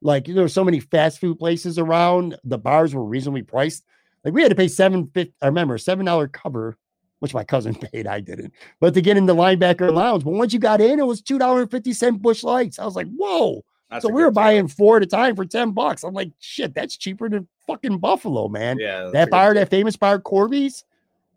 [0.01, 2.37] Like there were so many fast food places around.
[2.43, 3.83] The bars were reasonably priced.
[4.23, 5.33] Like we had to pay seven fifty.
[5.41, 6.77] I remember seven dollar cover,
[7.19, 8.07] which my cousin paid.
[8.07, 10.23] I didn't, but to get in the linebacker lounge.
[10.23, 12.79] But once you got in, it was two dollar and fifty cent Busch Lights.
[12.79, 13.63] I was like, whoa.
[13.89, 16.03] That's so we were buying four at a time for ten bucks.
[16.03, 18.77] I'm like, shit, that's cheaper than fucking Buffalo, man.
[18.79, 20.83] Yeah, that bar, that famous bar, Corby's.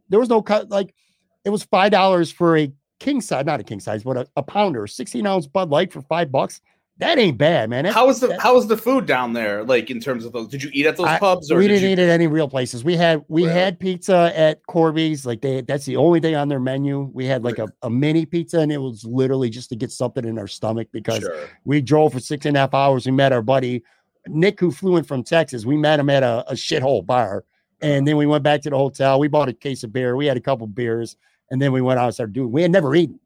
[0.08, 0.70] There was no cut.
[0.70, 0.94] Like,
[1.44, 4.42] it was five dollars for a king size, not a king size, but a, a
[4.42, 6.60] pounder, 16 ounce Bud Light for five bucks.
[6.98, 7.84] That ain't bad, man.
[7.84, 9.62] how was the that, how was the food down there?
[9.62, 11.48] Like in terms of those, did you eat at those I, pubs?
[11.48, 11.90] Or we didn't you...
[11.90, 12.82] eat at any real places.
[12.82, 13.54] We had we really?
[13.54, 15.24] had pizza at Corby's.
[15.24, 17.08] Like they, that's the only thing on their menu.
[17.14, 20.24] We had like a, a mini pizza, and it was literally just to get something
[20.24, 21.48] in our stomach because sure.
[21.64, 23.06] we drove for six and a half hours.
[23.06, 23.84] We met our buddy
[24.28, 25.64] Nick, who flew in from Texas.
[25.64, 27.88] We met him at a, a shithole bar, uh-huh.
[27.88, 29.18] and then we went back to the hotel.
[29.18, 30.16] We bought a case of beer.
[30.16, 31.16] We had a couple beers,
[31.50, 32.52] and then we went out and started doing.
[32.52, 33.18] We had never eaten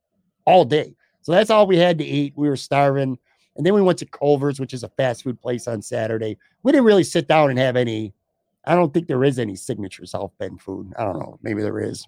[0.44, 0.94] all day.
[1.22, 2.32] So that's all we had to eat.
[2.36, 3.18] We were starving.
[3.56, 6.38] And then we went to Culver's, which is a fast food place on Saturday.
[6.62, 8.14] We didn't really sit down and have any.
[8.64, 10.92] I don't think there is any signature South Bend food.
[10.96, 11.38] I don't know.
[11.42, 12.06] Maybe there is.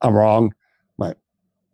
[0.00, 0.52] I'm wrong,
[0.98, 1.16] but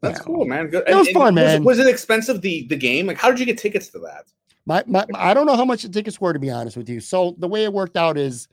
[0.03, 0.68] that's cool, man.
[0.68, 0.84] Good.
[0.86, 1.64] It was and, fun, man.
[1.64, 3.07] Was was it, expensive the the game?
[3.07, 4.26] Like, how did you get tickets to that?
[4.66, 7.01] My, my, I don't know how much the tickets were to be honest with you.
[7.01, 8.49] So the way it worked out is,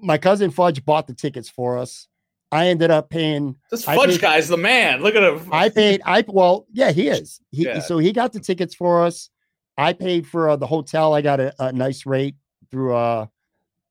[0.00, 2.08] my cousin Fudge bought the tickets for us.
[2.52, 3.56] I ended up paying.
[3.70, 5.02] This fudge paid, guy's the man.
[5.02, 5.48] Look at him.
[5.52, 6.02] I paid.
[6.04, 7.40] I well, yeah, he is.
[7.50, 7.80] He yeah.
[7.80, 9.30] so he got the tickets for us.
[9.78, 11.14] I paid for uh, the hotel.
[11.14, 12.34] I got a, a, nice rate
[12.70, 13.26] through a uh,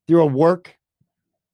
[0.08, 0.76] through a work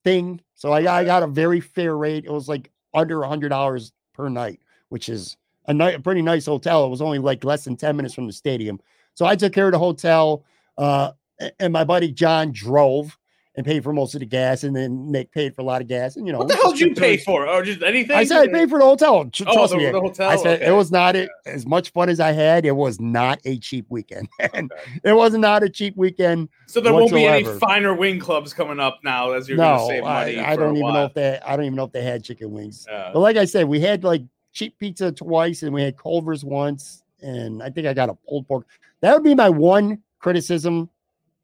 [0.04, 0.42] thing.
[0.56, 2.26] So I, I got a very fair rate.
[2.26, 5.38] It was like under a hundred dollars per night, which is
[5.68, 6.86] a, ni- a pretty nice hotel.
[6.86, 8.80] It was only like less than ten minutes from the stadium.
[9.14, 10.44] So I took care of the hotel.
[10.78, 11.12] Uh,
[11.60, 13.18] and my buddy John drove
[13.58, 15.88] and paid for most of the gas, and then Nick paid for a lot of
[15.88, 16.18] gas.
[16.18, 18.16] And you know, what the hell did you pay for, or just anything?
[18.16, 19.16] I said I paid for the hotel.
[19.16, 20.30] oh, trust the, me, the hotel.
[20.30, 20.68] I said okay.
[20.68, 22.66] it was not it, as much fun as I had.
[22.66, 24.28] It was not a cheap weekend.
[24.40, 25.00] and okay.
[25.04, 26.50] it was not a cheap weekend.
[26.68, 27.16] So there whatsoever.
[27.16, 30.04] won't be any finer wing clubs coming up now as you're no, going to save
[30.04, 30.40] money.
[30.40, 31.40] I, I don't even know if they.
[31.46, 32.86] I don't even know if they had chicken wings.
[32.88, 36.44] Uh, but like I said, we had like cheap pizza twice, and we had Culver's
[36.44, 38.68] once, and I think I got a pulled pork.
[39.02, 40.90] That would be my one criticism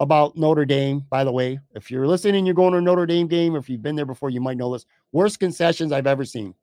[0.02, 1.60] about Notre Dame, by the way.
[1.76, 3.56] If you're listening, you're going to a Notre Dame game.
[3.56, 4.88] If you've been there before, you might know this.
[5.12, 6.56] Worst concessions I've ever seen.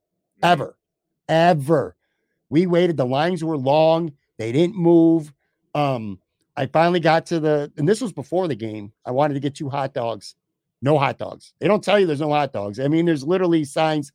[0.43, 0.77] Ever.
[1.29, 1.95] Ever.
[2.49, 2.97] We waited.
[2.97, 4.11] The lines were long.
[4.37, 5.31] They didn't move.
[5.73, 6.19] Um,
[6.57, 8.91] I finally got to the, and this was before the game.
[9.05, 10.35] I wanted to get two hot dogs.
[10.81, 11.53] No hot dogs.
[11.59, 12.79] They don't tell you there's no hot dogs.
[12.79, 14.11] I mean, there's literally signs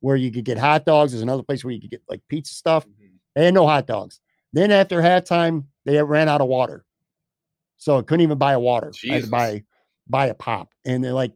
[0.00, 1.12] where you could get hot dogs.
[1.12, 2.86] There's another place where you could get like pizza stuff.
[2.86, 3.16] Mm-hmm.
[3.34, 4.20] They had no hot dogs.
[4.52, 6.85] Then after halftime, they ran out of water.
[7.76, 8.90] So I couldn't even buy a water.
[8.90, 9.10] Jesus.
[9.10, 9.64] I had to buy
[10.08, 10.70] buy a pop.
[10.84, 11.32] And they're like,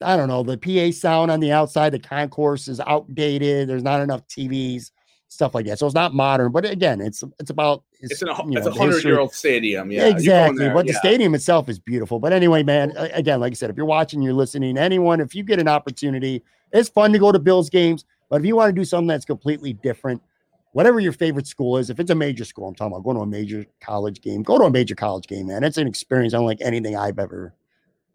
[0.00, 3.68] I don't know, the PA sound on the outside, the concourse is outdated.
[3.68, 4.90] There's not enough TVs,
[5.28, 5.78] stuff like that.
[5.78, 8.66] So it's not modern, but again, it's it's about his, it's, an, you know, it's
[8.66, 9.90] a hundred year old stadium.
[9.90, 10.68] Yeah, exactly.
[10.68, 10.92] But yeah.
[10.92, 12.18] the stadium itself is beautiful.
[12.18, 15.42] But anyway, man, again, like I said, if you're watching, you're listening, anyone, if you
[15.42, 16.42] get an opportunity,
[16.72, 18.04] it's fun to go to Bills games.
[18.30, 20.22] But if you want to do something that's completely different,
[20.74, 23.22] whatever your favorite school is, if it's a major school, I'm talking about going to
[23.22, 25.62] a major college game, go to a major college game, man.
[25.62, 27.54] It's an experience unlike anything I've ever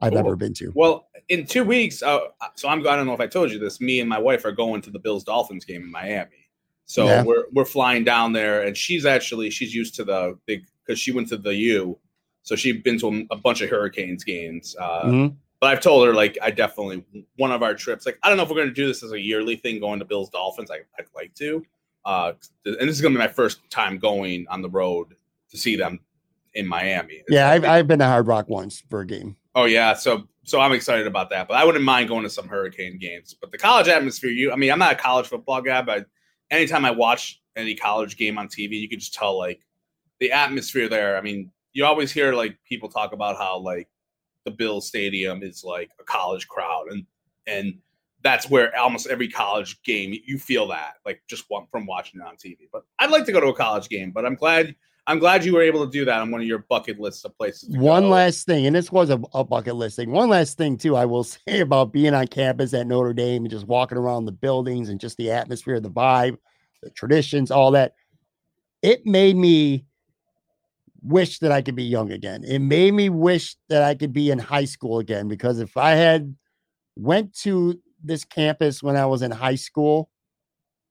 [0.02, 0.20] I've cool.
[0.20, 0.72] ever been to.
[0.76, 2.20] Well, in two weeks, uh,
[2.56, 3.82] so I'm I don't know if I told you this.
[3.82, 6.50] Me and my wife are going to the Bills Dolphins game in Miami.
[6.86, 7.24] So yeah.
[7.24, 11.12] we're we're flying down there, and she's actually she's used to the big because she
[11.12, 11.98] went to the U,
[12.44, 14.76] so she's been to a, bunch of Hurricanes games.
[14.80, 15.36] Uh, mm-hmm.
[15.60, 17.06] But I've told her like I definitely
[17.38, 18.06] one of our trips.
[18.06, 20.00] Like I don't know if we're going to do this as a yearly thing, going
[20.00, 20.72] to Bills Dolphins.
[20.72, 21.64] I, I'd like to,
[22.06, 22.34] uh,
[22.66, 25.16] and this is gonna be my first time going on the road
[25.52, 26.00] to see them
[26.54, 27.16] in Miami.
[27.16, 29.36] It's yeah, I've, I've been to Hard Rock once for a game.
[29.56, 31.48] Oh yeah, so so I'm excited about that.
[31.48, 33.36] But I wouldn't mind going to some Hurricane games.
[33.40, 36.08] But the college atmosphere, you, I mean, I'm not a college football guy, but
[36.50, 39.62] anytime I watch any college game on TV, you can just tell like
[40.20, 41.18] the atmosphere there.
[41.18, 43.88] I mean, you always hear like people talk about how like
[44.46, 47.06] the Bill Stadium is like a college crowd, and
[47.48, 47.78] and
[48.24, 52.36] that's where almost every college game you feel that like just from watching it on
[52.36, 52.58] TV.
[52.72, 54.76] But I'd like to go to a college game, but I'm glad
[55.08, 57.36] I'm glad you were able to do that on one of your bucket lists of
[57.36, 57.76] places.
[57.76, 58.10] One go.
[58.10, 60.12] last thing, and this was a, a, bucket list thing.
[60.12, 63.50] One last thing, too, I will say about being on campus at Notre Dame and
[63.50, 66.38] just walking around the buildings and just the atmosphere, the vibe,
[66.84, 67.96] the traditions, all that.
[68.84, 69.86] It made me
[71.02, 72.44] wish that I could be young again.
[72.44, 75.92] It made me wish that I could be in high school again because if I
[75.92, 76.36] had
[76.96, 80.10] went to this campus when I was in high school,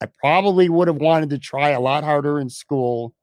[0.00, 3.14] I probably would have wanted to try a lot harder in school,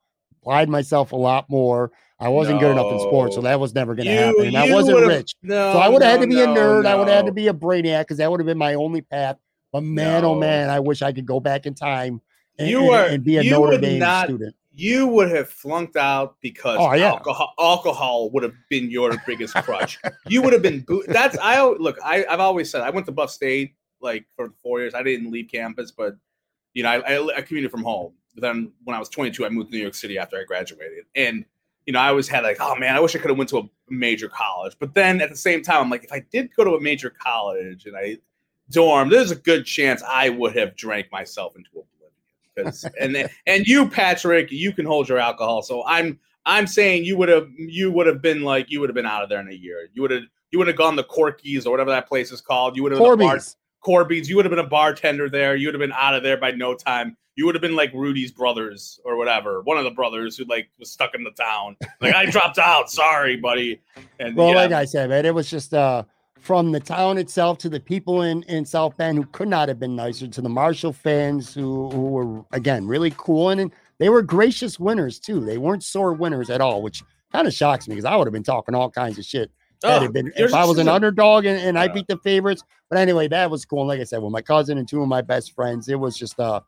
[0.42, 1.92] applied myself a lot more.
[2.20, 2.68] I wasn't no.
[2.68, 4.48] good enough in sports, so that was never going to happen.
[4.48, 5.36] And I wasn't rich.
[5.44, 6.86] No, so I would have no, had to be a nerd.
[6.86, 9.02] I would have had to be a brainiac because that would have been my only
[9.02, 9.38] path.
[9.74, 12.22] But man, oh man, I wish I could go back in time
[12.58, 14.56] and, you were, and, and be a Notre Dame not, student.
[14.78, 17.10] You would have flunked out because oh, yeah.
[17.10, 20.00] alcohol, alcohol would have been your biggest crutch.
[20.28, 21.98] you would have been bo- that's I look.
[22.04, 24.94] I, I've always said I went to Buff State like for four years.
[24.94, 26.18] I didn't leave campus, but
[26.74, 28.14] you know, I, I, I commuted from home.
[28.34, 31.06] But then when I was 22, I moved to New York City after I graduated,
[31.16, 31.46] and
[31.86, 33.60] you know, I always had like, oh man, I wish I could have went to
[33.60, 34.76] a major college.
[34.80, 37.10] But then at the same time, I'm like, if I did go to a major
[37.10, 38.18] college and I
[38.72, 41.70] dorm, there's a good chance I would have drank myself into
[42.58, 42.94] oblivion.
[43.00, 45.62] and and you, Patrick, you can hold your alcohol.
[45.62, 48.96] So I'm I'm saying you would have you would have been like you would have
[48.96, 49.90] been out of there in a year.
[49.94, 52.76] You would have you would have gone to Corky's or whatever that place is called.
[52.76, 53.58] You would have Corby's.
[53.82, 54.30] Corby's.
[54.30, 55.56] You would have been a bartender there.
[55.56, 57.18] You would have been out of there by no time.
[57.36, 60.70] You would have been like Rudy's brothers or whatever, one of the brothers who like
[60.80, 61.76] was stuck in the town.
[62.02, 62.90] Like I dropped out.
[62.90, 63.82] Sorry, buddy.
[64.20, 64.56] And well, yeah.
[64.56, 66.04] like I said, man, it was just uh
[66.46, 69.80] from the town itself to the people in in South Bend who could not have
[69.80, 74.10] been nicer, to the Marshall fans who who were again really cool and, and they
[74.10, 75.40] were gracious winners too.
[75.40, 78.34] They weren't sore winners at all, which kind of shocks me because I would have
[78.34, 79.52] been talking all kinds of shit
[79.84, 81.82] oh, been, if I was an underdog and, and yeah.
[81.82, 82.64] I beat the favorites.
[82.90, 83.82] But anyway, that was cool.
[83.82, 86.18] And like I said, with my cousin and two of my best friends, it was
[86.18, 86.62] just uh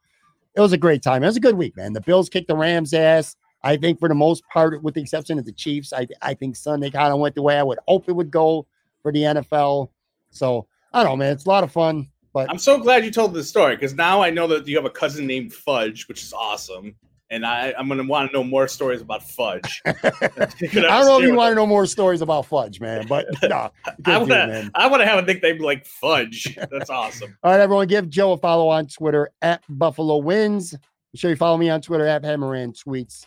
[0.56, 1.24] it was a great time.
[1.24, 1.94] It was a good week, man.
[1.94, 3.36] The Bills kicked the Rams ass.
[3.64, 6.56] I think for the most part, with the exception of the Chiefs, I I think
[6.56, 8.66] Sunday kind of went the way I would hope it would go
[9.08, 9.90] for the NFL.
[10.30, 11.32] So I don't know, man.
[11.32, 12.10] It's a lot of fun.
[12.34, 14.86] But I'm so glad you told this story because now I know that you have
[14.86, 16.96] a cousin named Fudge, which is awesome
[17.30, 19.82] and I, I'm going to want to know more stories about fudge.
[19.86, 23.70] I don't know if you want to know more stories about fudge, man, but no,
[24.06, 24.72] I want to.
[24.74, 26.58] I want to have a nickname like Fudge.
[26.72, 27.38] That's awesome.
[27.44, 30.74] All right, everyone, give Joe a follow on Twitter at Buffalo Wins.
[30.74, 33.26] Make sure you follow me on Twitter at Hammeran Tweets.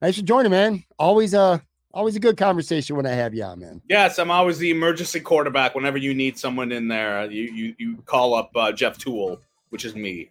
[0.00, 0.84] Thanks for joining, man.
[0.98, 1.62] Always a
[1.94, 3.82] always a good conversation when I have you on, man.
[3.88, 5.74] Yes, I'm always the emergency quarterback.
[5.74, 9.40] Whenever you need someone in there, you you you call up uh, Jeff Toole,
[9.70, 10.30] which is me.